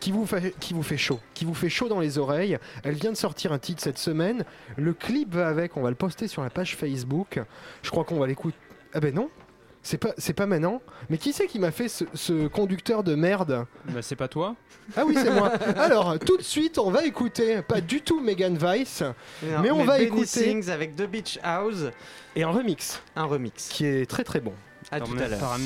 [0.00, 2.58] qui vous, fait, qui vous fait chaud, qui vous fait chaud dans les oreilles.
[2.84, 4.44] Elle vient de sortir un titre cette semaine.
[4.76, 7.40] Le clip va avec, on va le poster sur la page Facebook.
[7.82, 8.56] Je crois qu'on va l'écouter.
[8.94, 9.28] Ah ben non,
[9.82, 10.80] c'est pas, c'est pas maintenant.
[11.10, 14.54] Mais qui c'est qui m'a fait ce, ce conducteur de merde Bah, c'est pas toi
[14.96, 15.48] Ah oui, c'est moi.
[15.76, 19.02] Alors, tout de suite, on va écouter, pas du tout Megan Weiss,
[19.62, 21.84] Mais on va Benny écouter- Sings avec The Beach House,
[22.36, 23.68] et un remix un remix.
[23.68, 24.52] qui est très très bon.
[24.90, 25.56] À tout à l'heure.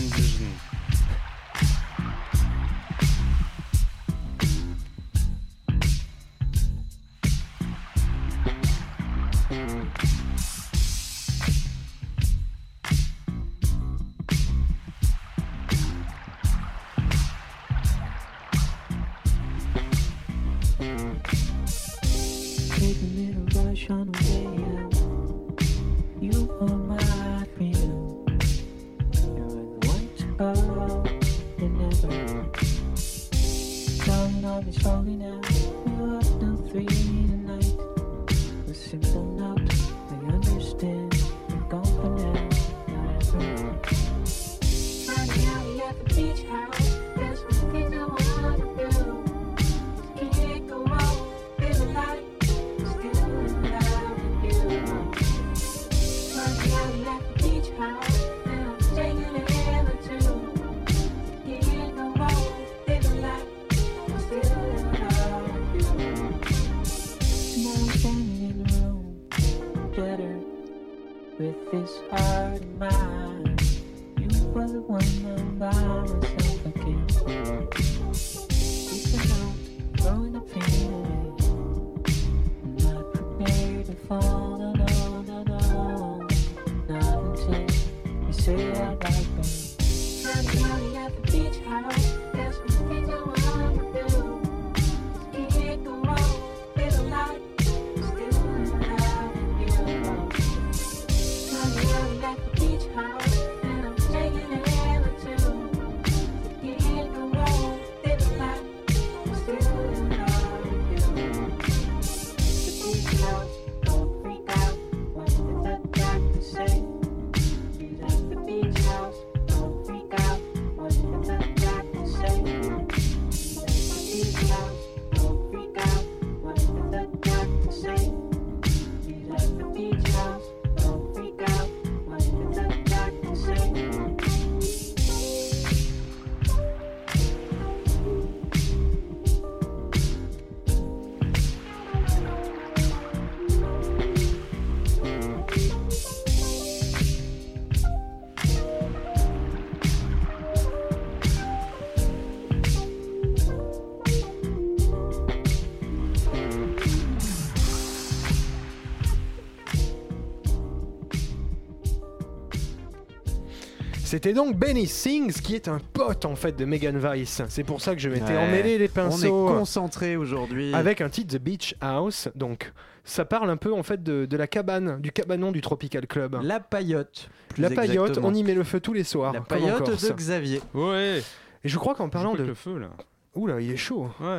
[164.22, 167.40] C'était donc Benny Sings qui est un pote en fait de Megan Weiss.
[167.48, 168.36] C'est pour ça que je m'étais Ouais.
[168.36, 170.74] emmêlé les On est pinceaux concentré aujourd'hui.
[170.74, 172.28] avec un titre The Beach House.
[172.34, 172.70] Donc
[173.02, 176.38] ça parle un peu en fait de, de la cabane, du cabanon du Tropical Club.
[176.42, 177.30] La paillote.
[177.48, 178.28] plus La paillote, exactement.
[178.28, 179.32] on y met le feu tous les soirs.
[179.32, 180.60] La paillote de Xavier.
[180.74, 181.22] Ouais
[181.64, 182.42] Et je crois qu'en parlant de...
[182.42, 182.90] le feu là.
[183.34, 184.10] Oula, il est chaud.
[184.20, 184.36] Ouais.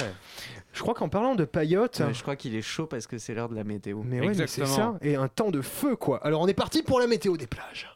[0.74, 2.02] Je crois qu'en parlant de paillote...
[2.06, 4.02] Ouais, je crois qu'il est chaud parce que c'est l'heure de la météo.
[4.04, 4.96] Mais ouais, c'est ça.
[5.02, 6.18] Et un temps de feu, quoi.
[6.24, 7.90] Alors on est parti pour la météo des plages.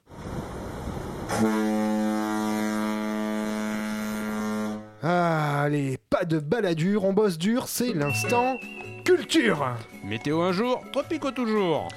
[5.04, 8.58] Ah, allez, pas de baladure, on bosse dur, c'est l'instant
[9.04, 9.76] culture.
[10.04, 11.88] Météo un jour, tropico toujours.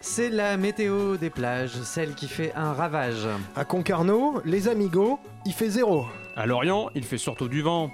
[0.00, 3.26] C'est la météo des plages, celle qui fait un ravage.
[3.56, 6.06] À Concarneau, les amigos, il fait zéro.
[6.36, 7.90] À Lorient, il fait surtout du vent.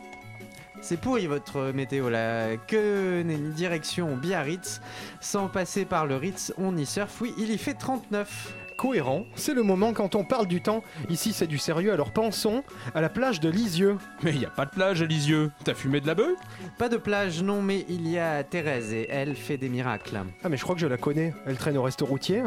[0.80, 2.56] C'est pourri votre météo là.
[2.56, 4.80] Que une direction Biarritz?
[5.20, 7.20] Sans passer par le Ritz, on y surfe.
[7.20, 8.54] Oui, il y fait 39.
[8.78, 10.84] Cohérent, c'est le moment quand on parle du temps.
[11.10, 12.62] Ici c'est du sérieux, alors pensons
[12.94, 13.98] à la plage de Lisieux.
[14.22, 15.50] Mais il y a pas de plage à Lisieux.
[15.64, 16.38] T'as fumé de la bœuf?
[16.78, 20.20] Pas de plage, non, mais il y a Thérèse et elle fait des miracles.
[20.44, 22.40] Ah mais je crois que je la connais, elle traîne au resto routier.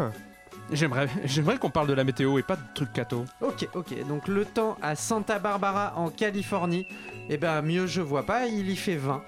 [0.72, 3.26] J'aimerais, j'aimerais qu'on parle de la météo et pas de trucs cato.
[3.42, 6.88] Ok, ok, donc le temps à Santa Barbara en Californie,
[7.30, 9.22] eh ben mieux je vois pas, il y fait 20.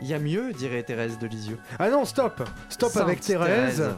[0.00, 1.58] Il y a mieux, dirait Thérèse de Lisieux.
[1.78, 3.90] Ah non, stop Stop Sainte avec Thérèse.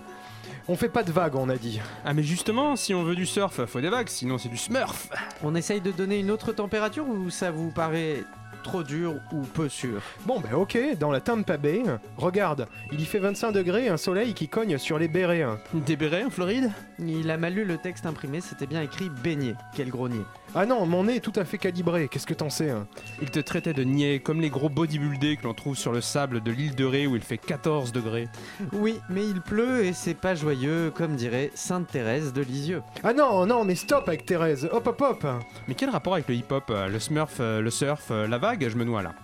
[0.72, 1.80] On fait pas de vagues, on a dit.
[2.04, 5.08] Ah mais justement, si on veut du surf, faut des vagues, sinon c'est du smurf.
[5.42, 8.22] On essaye de donner une autre température ou ça vous paraît
[8.62, 10.00] trop dur ou peu sûr?
[10.26, 11.82] Bon, ben ok, dans la Tampa Bay,
[12.16, 15.44] regarde, il y fait 25 degrés, un soleil qui cogne sur les bérets.
[15.74, 16.70] Des bérets en Floride?
[17.00, 19.56] Il a mal lu le texte imprimé, c'était bien écrit baigné.
[19.74, 20.22] Quel grognier.
[20.53, 22.88] Ah non, mon nez est tout à fait calibré, qu'est-ce que t'en sais hein
[23.22, 26.42] Il te traitait de niais, comme les gros bodybuildés que l'on trouve sur le sable
[26.42, 28.26] de l'île de Ré où il fait 14 degrés.
[28.72, 32.82] Oui, mais il pleut et c'est pas joyeux, comme dirait Sainte Thérèse de Lisieux.
[33.05, 35.26] Ah non, non, mais stop avec Thérèse, hop hop hop
[35.68, 38.68] Mais quel rapport avec le hip-hop euh, Le smurf, euh, le surf, euh, la vague
[38.68, 39.14] Je me noie là.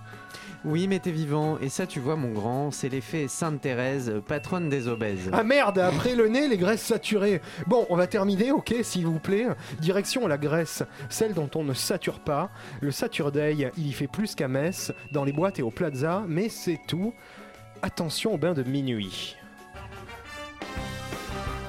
[0.67, 4.69] Oui, mais t'es vivant, et ça tu vois mon grand, c'est l'effet Sainte Thérèse, patronne
[4.69, 5.31] des obèses.
[5.33, 7.41] Ah merde, après le nez, les graisses saturées.
[7.69, 9.47] Bon, on va terminer, ok, s'il vous plaît.
[9.79, 12.51] Direction la graisse, celle dont on ne sature pas.
[12.81, 16.49] Le Saturday, il y fait plus qu'à Metz, dans les boîtes et au plaza, mais
[16.49, 17.15] c'est tout.
[17.83, 19.37] Attention au bain de minuit.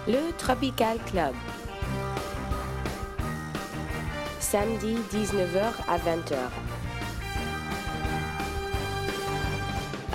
[0.07, 1.35] Le Tropical Club.
[4.39, 6.66] Samedi 19h à 20h.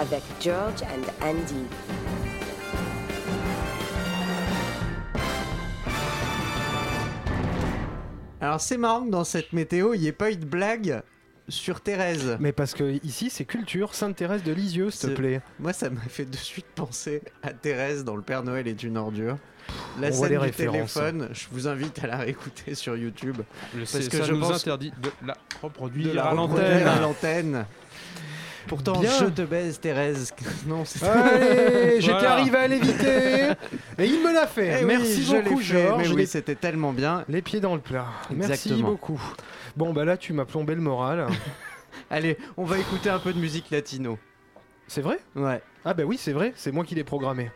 [0.03, 1.67] Avec George and Andy.
[8.41, 11.03] Alors c'est marrant que dans cette météo, il n'y ait pas eu de blague
[11.49, 12.37] sur Thérèse.
[12.41, 15.41] Mais parce que ici, c'est culture Sainte-Thérèse de Lisieux, s'il te plaît.
[15.61, 18.97] Moi, ça m'a fait de suite penser à Thérèse dans Le Père Noël est une
[18.97, 19.37] ordure.
[20.01, 20.95] La on scène les du références.
[20.95, 23.37] téléphone, je vous invite à la réécouter sur YouTube.
[23.79, 26.35] Parce que ça je nous pense- interdit de la reproduire De la à
[27.01, 27.65] l'antenne.
[28.69, 29.11] Pourtant, Bien.
[29.19, 30.33] je te baise, Thérèse.
[30.67, 32.33] Non, c'est Allez, j'étais Voilà.
[32.33, 33.51] arrivé à l'éviter
[33.99, 34.79] et il me l'a fait.
[34.81, 36.09] Eh oui, Merci je beaucoup, fait, Georges.
[36.09, 37.25] Mais oui, c'était tellement bien.
[37.29, 38.07] Les pieds dans le plat.
[38.31, 38.91] Merci Exactement.
[38.91, 39.21] beaucoup.
[39.77, 41.27] Bon, bah là, tu m'as plombé le moral.
[42.11, 44.19] Allez, on va écouter un peu de musique latino.
[44.87, 45.19] c'est vrai?
[45.35, 45.61] Ouais.
[45.85, 47.51] Ah, bah oui, c'est vrai, c'est moi qui l'ai programmé.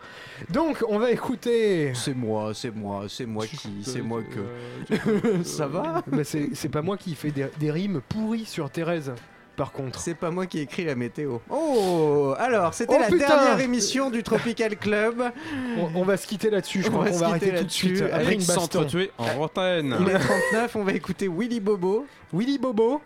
[0.51, 1.93] Donc, on va écouter.
[1.95, 5.43] C'est moi, c'est moi, c'est moi qui, c'est moi que.
[5.45, 6.03] Ça va?
[6.09, 9.13] Bah, c'est c'est pas moi qui fais des, des rimes pourries sur Thérèse,
[9.57, 9.99] par contre.
[10.01, 11.39] C'est pas moi qui ai écrit la météo.
[11.51, 15.23] Oh Alors, c'était Oh, la putain dernière émission du Tropical Club.
[15.79, 17.61] On, on va se quitter là-dessus, je On crois va qu'on se va quitter arrêter
[17.63, 18.01] tout de suite.
[18.01, 18.15] là-dessus.
[18.15, 19.97] Après une s'entretuer en antenne.
[20.01, 22.07] Il est 39, on va écouter Willy Bobo.
[22.33, 23.01] Willy Bobo,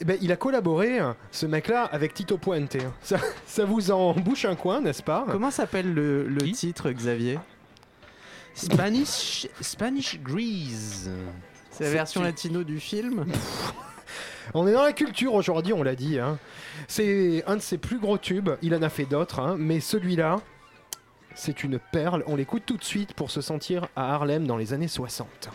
[0.00, 2.76] eh ben, il a collaboré, hein, ce mec-là, avec Tito Puente.
[3.02, 5.26] Ça, ça vous en bouche un coin, n'est-ce pas?
[5.30, 7.38] Comment s'appelle le, titre, Xavier?
[8.54, 11.10] Spanish, Spanish Grease.
[11.70, 13.26] C'est la version latino du film?
[14.54, 16.18] On est dans la culture aujourd'hui, on l'a dit.
[16.18, 16.38] hein.
[16.88, 18.50] C'est un de ses plus gros tubes.
[18.62, 20.40] Il en a fait d'autres, hein, mais celui-là,
[21.34, 22.24] c'est une perle.
[22.26, 25.50] On l'écoute tout de suite pour se sentir à Harlem dans les années 60.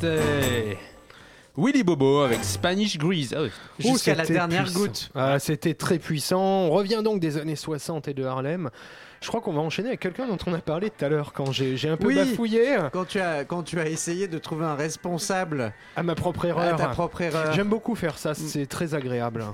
[0.00, 0.78] C'était
[1.56, 3.34] Willy Bobo avec Spanish Grease.
[3.36, 3.50] Ah oui.
[3.84, 4.78] Oh, Jusqu'à la dernière puissant.
[4.78, 5.10] goutte.
[5.14, 6.40] Ah, c'était très puissant.
[6.40, 8.70] On revient donc des années 60 et de Harlem.
[9.20, 11.50] Je crois qu'on va enchaîner avec quelqu'un dont on a parlé tout à l'heure quand
[11.50, 12.14] j'ai un peu Oui.
[12.14, 16.44] bafouillé Quand tu, as, quand tu as essayé de trouver un responsable à ma propre
[16.44, 16.76] à erreur.
[16.76, 19.44] ta propre erreur, J'aime beaucoup faire ça, c'est très agréable.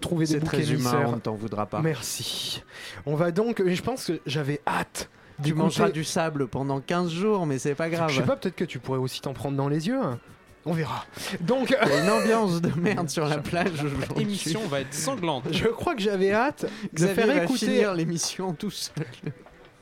[0.00, 1.08] Trouver des boucs très humain, émissaires.
[1.10, 1.82] on ne t'en voudra pas.
[1.82, 2.62] Merci.
[3.04, 3.62] On va donc.
[3.66, 5.10] Je pense que j'avais hâte.
[5.42, 8.10] Tu mangeras du sable pendant 15 jours, mais c'est pas grave.
[8.10, 10.00] Je sais pas, peut-être que tu pourrais aussi t'en prendre dans les yeux.
[10.66, 11.04] On verra.
[11.40, 14.22] Donc, Il y a une ambiance de merde sur la plage aujourd'hui.
[14.22, 15.44] Émission va être sanglante.
[15.50, 17.66] je crois que j'avais hâte de Xavier faire va écouter.
[17.66, 19.06] finir l'émission tout seul.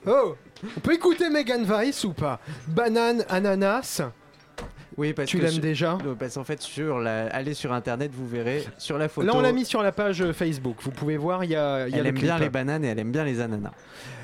[0.06, 0.36] Oh
[0.76, 2.38] On peut écouter Megan Weiss ou pas?
[2.68, 4.02] Banane, ananas.
[4.98, 5.98] Oui, parce Tu l'aimes déjà?
[6.06, 7.26] Euh, Parce qu'en fait, sur la...
[7.26, 9.26] allez sur internet, vous verrez sur la photo.
[9.26, 10.76] Là, on l'a mis sur la page euh, Facebook.
[10.80, 12.24] Vous pouvez voir, il y a, y a Elle le aime clip.
[12.26, 13.72] bien les bananes et elle aime bien les ananas.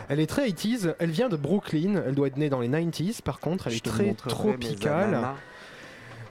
[0.08, 0.94] Elle est très 80s.
[0.98, 2.02] Elle vient de Brooklyn.
[2.06, 3.20] Elle doit être née dans les 90s.
[3.22, 5.20] Par contre, elle Je est très tropicale.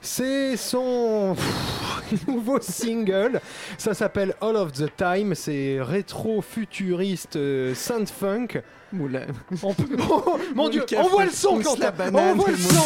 [0.00, 1.36] C'est son
[2.28, 3.40] nouveau single.
[3.78, 5.34] Ça s'appelle All of the Time.
[5.34, 8.48] C'est rétro-futuriste euh, synth funk.
[8.94, 9.26] Moula-
[9.62, 12.56] On peut- Oh, mon dieu, on voit le son quand la banane, on voit le
[12.56, 12.84] son.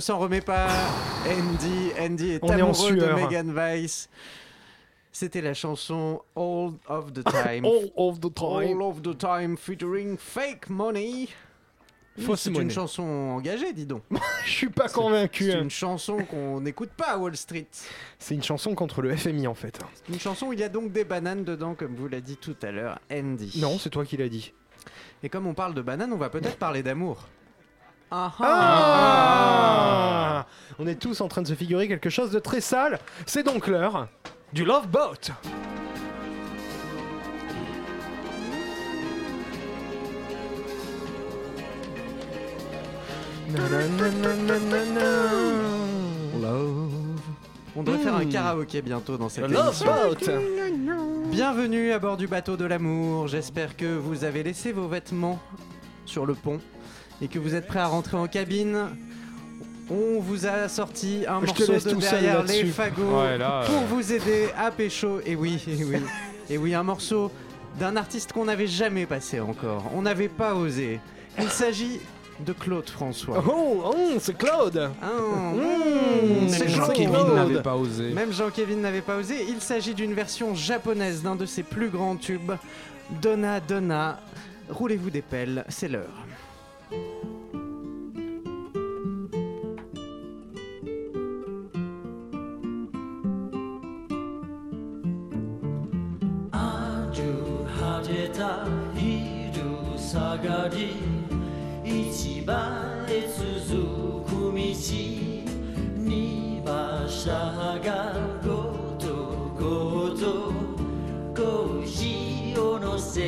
[0.00, 0.66] ne s'en remet pas.
[1.26, 3.12] Andy, Andy est On est en amoureux de.
[3.12, 4.08] Megan Weiss.
[5.12, 7.64] C'était la chanson All of the Time.
[7.66, 8.80] All of the time.
[8.80, 11.28] All of the time featuring Fake Money.
[12.18, 14.02] Fausse C'est une chanson engagée, dis donc.
[14.46, 15.50] Je suis pas convaincu.
[15.50, 15.62] C'est hein.
[15.64, 17.68] une chanson qu'on n'écoute pas à Wall Street.
[18.18, 19.78] C'est une chanson contre le FMI en fait.
[19.94, 22.38] C'est une chanson où il y a donc des bananes dedans, comme vous l'a dit
[22.38, 23.60] tout à l'heure, Andy.
[23.60, 24.54] Non, c'est toi qui l'as dit.
[25.22, 27.28] Et comme on parle de bananes, on va peut-être parler d'amour.
[28.10, 28.44] Ah ah.
[30.42, 30.46] Ah
[30.78, 32.98] On est tous en train de se figurer quelque chose de très sale.
[33.26, 34.08] C'est donc l'heure
[34.52, 35.30] du Love Boat.
[47.76, 48.28] On devrait faire un Hmm.
[48.28, 49.86] karaoké bientôt dans cette Love émission.
[49.86, 51.30] Boat.
[51.30, 53.28] Bienvenue à bord du bateau de l'amour.
[53.28, 55.38] J'espère que vous avez laissé vos vêtements
[56.04, 56.58] sur le pont
[57.22, 58.88] et que vous êtes prêts à rentrer en cabine.
[59.90, 63.86] On vous a sorti un Je morceau de derrière les fagots Ouais, là, pour euh,
[63.90, 65.20] vous aider à pécho.
[65.26, 65.96] Et oui, et oui,
[66.48, 67.30] et oui, un morceau
[67.78, 69.90] d'un artiste qu'on n'avait jamais passé encore.
[69.94, 71.00] On n'avait pas osé.
[71.40, 71.98] Il s'agit
[72.46, 73.42] de Claude François.
[73.46, 74.90] Oh, oh, c'est Claude.
[75.02, 76.96] Ah, Mmh, c'est c'est Jean Claude.
[76.96, 77.34] Kevin Claude.
[77.34, 78.10] n'avait pas osé.
[78.14, 79.44] Même Jean-Kévin n'avait pas osé.
[79.48, 82.52] Il s'agit d'une version japonaise d'un de ses plus grands tubes,
[83.20, 84.20] Donna Donna.
[84.68, 86.29] Roulez-vous des pelles, c'est l'heure.「
[98.32, 100.96] た昼下がり」
[101.84, 102.52] 「市場
[103.08, 104.54] へ続く道」
[105.96, 107.30] 「二馬車
[107.84, 108.48] がご
[108.98, 109.04] と
[109.58, 110.52] ごと
[111.34, 113.20] 腰を乗せ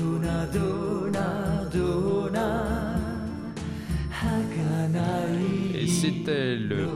[0.00, 2.96] Dona, dona, dona,
[5.74, 6.88] Et c'était le,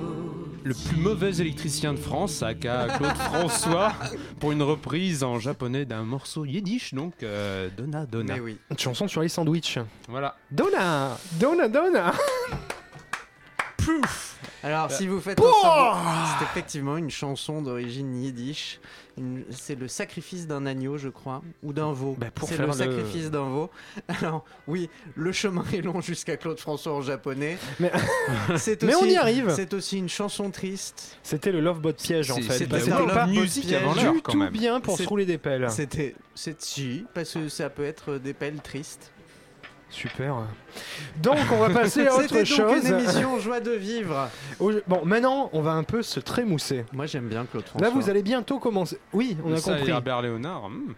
[0.64, 3.92] plus mauvais électricien de France, aka Claude François,
[4.40, 8.06] pour une reprise en japonais d'un morceau yiddish, donc euh, Donna.
[8.06, 8.36] Dona.
[8.38, 9.78] Une chanson sur les sandwichs.
[10.08, 10.38] Voilà.
[10.50, 12.14] Donna Dona, Dona.
[13.76, 15.38] Pouf alors, Euh, si vous faites
[16.38, 18.80] c'est effectivement une chanson d'origine yiddish.
[19.16, 22.16] Une- C'est le sacrifice d'un agneau, je crois, ou d'un veau.
[22.18, 23.70] Bah, pour c'est faire le le- sacrifice d'un veau.
[24.08, 27.56] Alors, oui, le chemin est long jusqu'à Claude François en japonais.
[27.78, 27.92] Mais-
[29.00, 29.52] on y arrive.
[29.54, 31.18] C'est aussi une chanson triste.
[31.22, 32.52] C'était le Love Bot piège en fait.
[32.58, 33.72] c'était Love pas piège.
[33.74, 34.52] avant l'heure, quand tout même.
[34.52, 35.70] bien pour se rouler des pelles.
[35.70, 39.12] C'était, c'est si, parce que ça peut être des pelles tristes.
[39.94, 40.34] Super.
[41.22, 42.84] Donc on va passer à autre donc chose.
[42.84, 44.28] une émission joie de vivre.
[44.88, 46.84] Bon, maintenant on va un peu se trémousser.
[46.92, 47.88] Moi, j'aime bien Claude François.
[47.88, 48.98] Là vous allez bientôt commencer.
[49.12, 49.90] Oui, on a ça, compris.
[49.90, 50.68] Herbert Léonard.
[50.68, 50.94] hmm.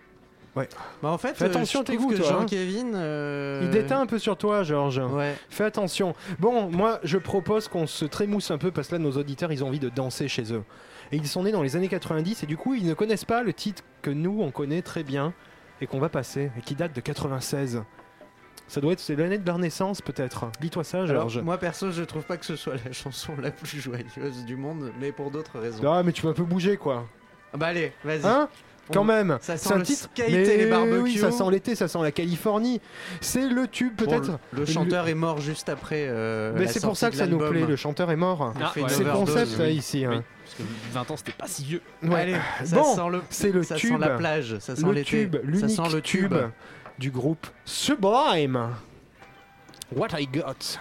[1.03, 2.37] Bah, en fait, Fais euh, attention je à tes trouve que toi, hein.
[2.41, 2.95] Jean-Kévin.
[2.95, 5.03] euh, Il déteint un peu sur toi, Georges.
[5.13, 5.35] Ouais.
[5.51, 6.15] Fais attention.
[6.39, 9.63] Bon, moi, je propose qu'on se trémousse un peu parce que là, nos auditeurs, ils
[9.63, 10.63] ont envie de danser chez eux.
[11.13, 13.43] Et ils sont nés dans les années 90 et du coup, ils ne connaissent pas
[13.43, 15.35] le titre que nous, on connaît très bien
[15.83, 17.83] et qu'on va passer et qui date de 96.
[18.69, 20.47] Ça doit être c'est l'année de leur naissance, peut-être.
[20.61, 21.39] Dis-toi ça, Georges.
[21.41, 24.91] moi perso, je trouve pas que ce soit la chanson la plus joyeuse du monde,
[25.01, 25.83] mais pour d'autres raisons.
[25.91, 27.07] Ah, mais tu vas un peu bouger, quoi.
[27.55, 28.27] Ah Bah allez, vas-y.
[28.27, 28.49] Hein
[28.93, 30.09] Quand même, Ça sent un le titre.
[30.13, 30.99] skate mais et les barbecues.
[31.01, 32.81] oui, ça sent l'été, ça sent la Californie.
[33.21, 34.39] C'est le tube Bon, peut-être.
[34.53, 36.07] le, le chanteur est mort juste après.
[36.09, 37.67] euh, Mais c'est pour ça que ça nous plaît.
[37.67, 38.53] Le chanteur est mort.
[38.61, 38.83] Ah, ouais.
[38.89, 39.75] C'est le concept là, oui.
[39.75, 40.05] ici.
[40.05, 40.11] hein.
[40.13, 40.21] Oui.
[40.45, 40.63] Parce que
[40.93, 41.83] 20 ans, c'était pas si vieux.
[42.03, 42.15] Ouais.
[42.21, 43.93] Allez, ça Bon, sent le, c'est le ça tube.
[43.93, 46.35] sent la plage, ça sent le l'été, tube, ça sent le tube.
[46.99, 48.75] Du groupe Sublime.
[49.91, 50.79] What I got.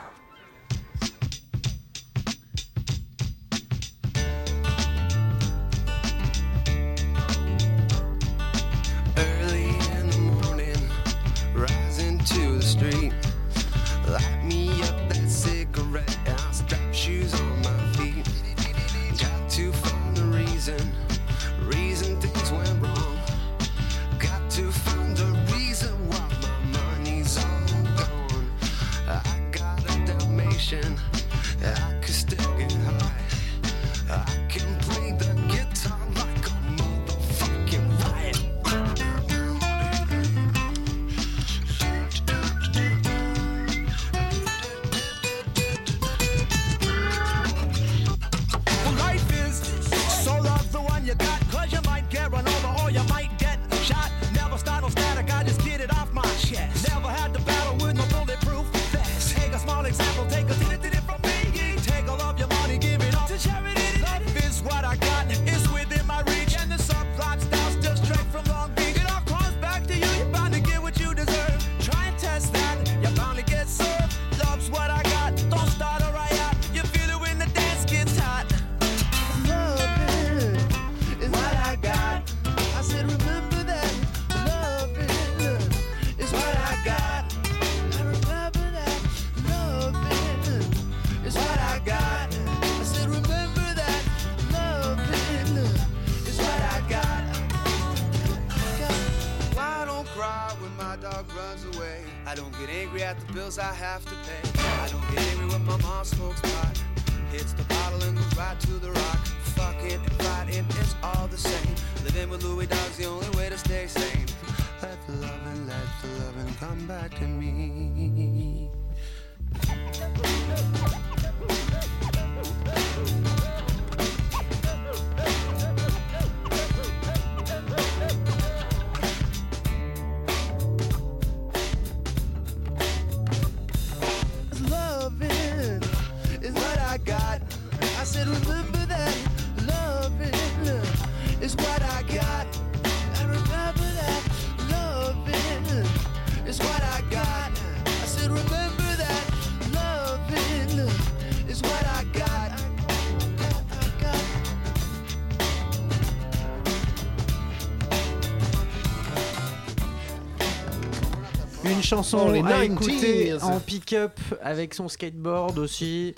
[161.86, 162.64] Chanson Oh, les à 90s.
[162.64, 166.14] écouter en pick-up avec son skateboard aussi.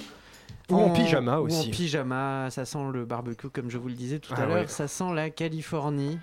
[0.69, 1.69] Ou en pyjama ou aussi.
[1.69, 4.55] en pyjama, ça sent le barbecue comme je vous le disais tout Ah à l'heure,
[4.57, 4.67] ouais.
[4.67, 6.19] ça sent la Californie.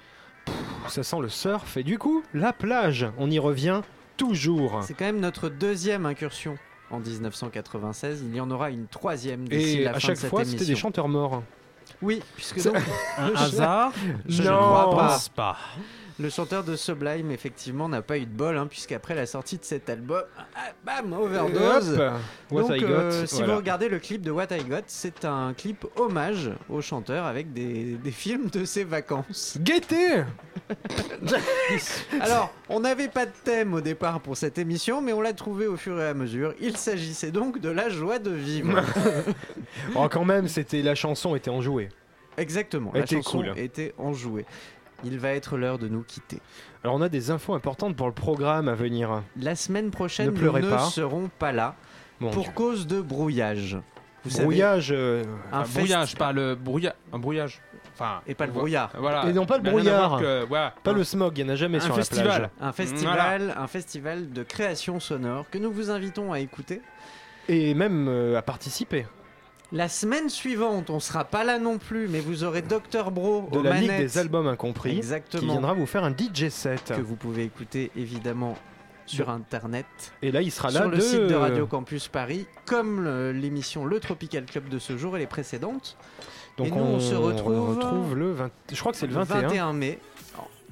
[0.89, 3.07] Ça sent le surf et du coup la plage.
[3.19, 3.81] On y revient
[4.19, 4.81] toujours.
[4.87, 6.57] C'est quand même notre deuxième incursion
[6.91, 8.23] en 1996.
[8.29, 10.45] Il y en aura une troisième d'ici Et la à fin chaque de cette fois
[10.45, 10.89] c'était des émission.
[10.89, 11.43] chanteurs morts.
[12.03, 12.83] Oui, puisque C'est- donc,
[13.19, 13.93] Un hasard
[14.29, 15.09] Je ne crois pas.
[15.09, 15.57] pense pas.
[16.21, 19.65] Le chanteur de Sublime effectivement n'a pas eu de bol, hein, puisqu'après la sortie de
[19.65, 20.23] cet album,
[20.55, 21.99] ah, bam, overdose.
[22.51, 22.87] What Donc, I got.
[22.89, 23.53] euh, si voilà.
[23.53, 27.53] vous regardez le clip de What I Got, c'est un clip hommage au chanteur avec
[27.53, 29.59] des, des films de ses vacances.
[29.61, 30.23] Gaieté
[32.21, 35.67] Alors, on n'avait pas de thème au départ pour cette émission, mais on l'a trouvé
[35.67, 36.55] au fur et à mesure.
[36.61, 38.81] Il s'agissait donc de la joie de vivre.
[39.97, 41.89] Oh, quand même, c'était la chanson était enjouée.
[42.37, 43.53] Exactement, Elle la était chanson cool.
[43.59, 44.45] était enjouée.
[45.05, 46.41] Il va être l'heure de nous quitter.
[46.83, 49.23] Alors on a des infos importantes pour le programme à venir.
[49.41, 50.79] La semaine prochaine, Ne nous ne pas.
[50.87, 51.77] serons pas là
[52.21, 53.77] Bon, pour cause de brouillage.
[54.25, 56.95] Vous savez, brouillage euh, un brouillage, pas le brouillage.
[57.13, 57.61] Un brouillage.
[57.93, 58.23] Enfin.
[58.27, 58.91] Et pas le brouillard.
[58.99, 59.27] Voilà.
[59.29, 60.09] Et non pas le brouillard.
[60.09, 60.75] voir que- voilà.
[60.83, 62.27] pas le smog, il n'y en a jamais un sur festival.
[62.27, 62.51] la plage.
[62.61, 66.81] Un festival, un festival de création sonore que nous vous invitons à écouter.
[67.49, 69.07] Et même euh, à participer
[69.75, 73.59] La semaine suivante, on sera pas là non plus, mais vous aurez Dr Bro de
[73.59, 76.93] aux la Ligue des albums incompris qui exactement, viendra vous faire un DJ set.
[76.97, 78.57] que vous pouvez écouter évidemment
[79.07, 79.85] sur internet,
[80.23, 83.99] Et là il sera là sur le site de Radio Campus Paris, comme l'émission Le
[84.01, 85.97] Tropical Club de ce jour et les précédentes.
[86.57, 88.51] Donc Et nous, on se retrouve- retrouve le 20...
[88.73, 89.73] Je crois que c'est le 21.
[89.73, 89.99] mai.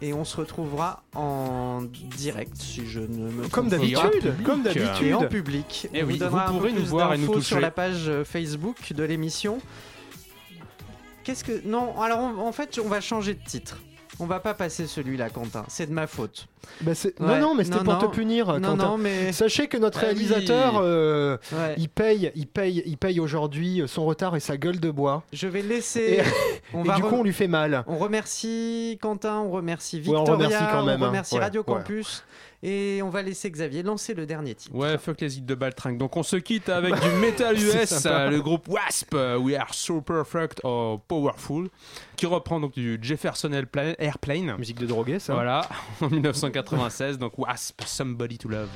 [0.05, 1.82] Et on se retrouvera en
[2.16, 3.86] direct, si je ne me Comme trompe pas.
[3.86, 4.46] Et en d'habitude, public.
[4.46, 5.28] comme Et en d'habitude.
[5.28, 5.88] public.
[5.94, 7.46] Eh on oui, vous donnera vous un peu pourrez nous plus voir et nous toucher.
[7.46, 9.61] sur la page euh, Facebook de l'émission.
[11.22, 13.80] Qu'est-ce que non Alors en fait, on va changer de titre.
[14.20, 15.64] On va pas passer celui-là, Quentin.
[15.68, 16.46] C'est de ma faute.
[16.82, 17.12] Bah, Ouais.
[17.18, 18.46] Non, non, mais c'était Non, pour te punir.
[18.60, 18.76] Non, Quentin.
[18.76, 19.32] non, mais.
[19.32, 21.74] Sachez que notre réalisateur, euh, Ouais.
[21.78, 25.22] il paye, il paye, il paye aujourd'hui son retard et sa gueule de bois.
[25.32, 26.20] Je vais laisser.
[26.20, 26.22] Et,
[26.74, 27.84] on et va du coup, on lui fait mal.
[27.86, 31.08] On remercie Quentin, on remercie Ouais, on Victoria, remercie quand même, on hein.
[31.08, 31.62] remercie Ouais, Radio.
[31.62, 32.22] Campus
[32.62, 34.74] et on va laisser Xavier lancer le dernier titre.
[34.74, 35.98] Ouais, fuck les hits de Baltringue.
[35.98, 39.72] Donc on se quitte avec du metal US, euh, le groupe Wasp, euh, We Are
[39.74, 41.68] So Perfect or Powerful,
[42.16, 44.56] qui reprend donc du Jefferson Airplane- Airplane.
[44.58, 45.34] Musique de drogué, ça.
[45.34, 45.68] Voilà,
[46.00, 48.68] en 1996, donc Wasp, Somebody to Love.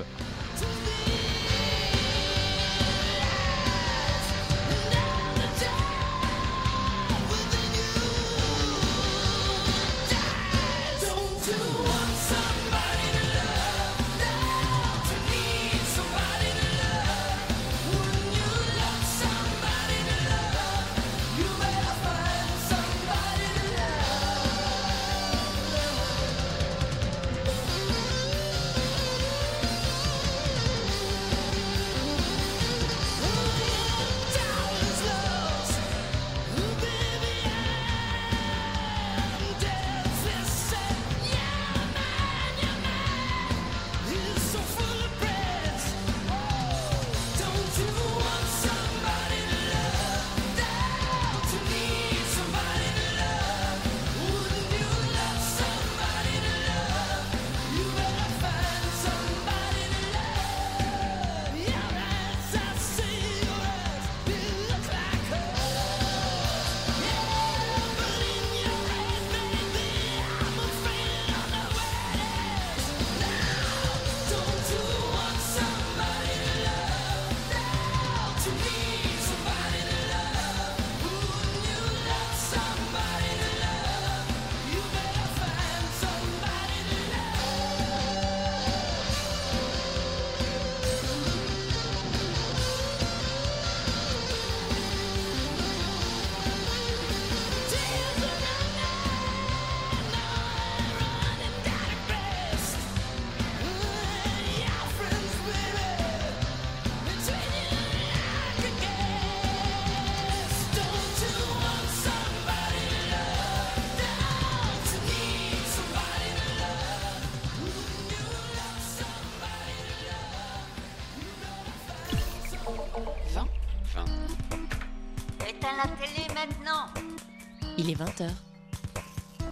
[127.87, 128.29] Il est 20h.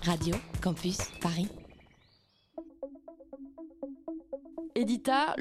[0.03, 1.49] Radio Campus Paris.
[4.75, 5.37] Edita,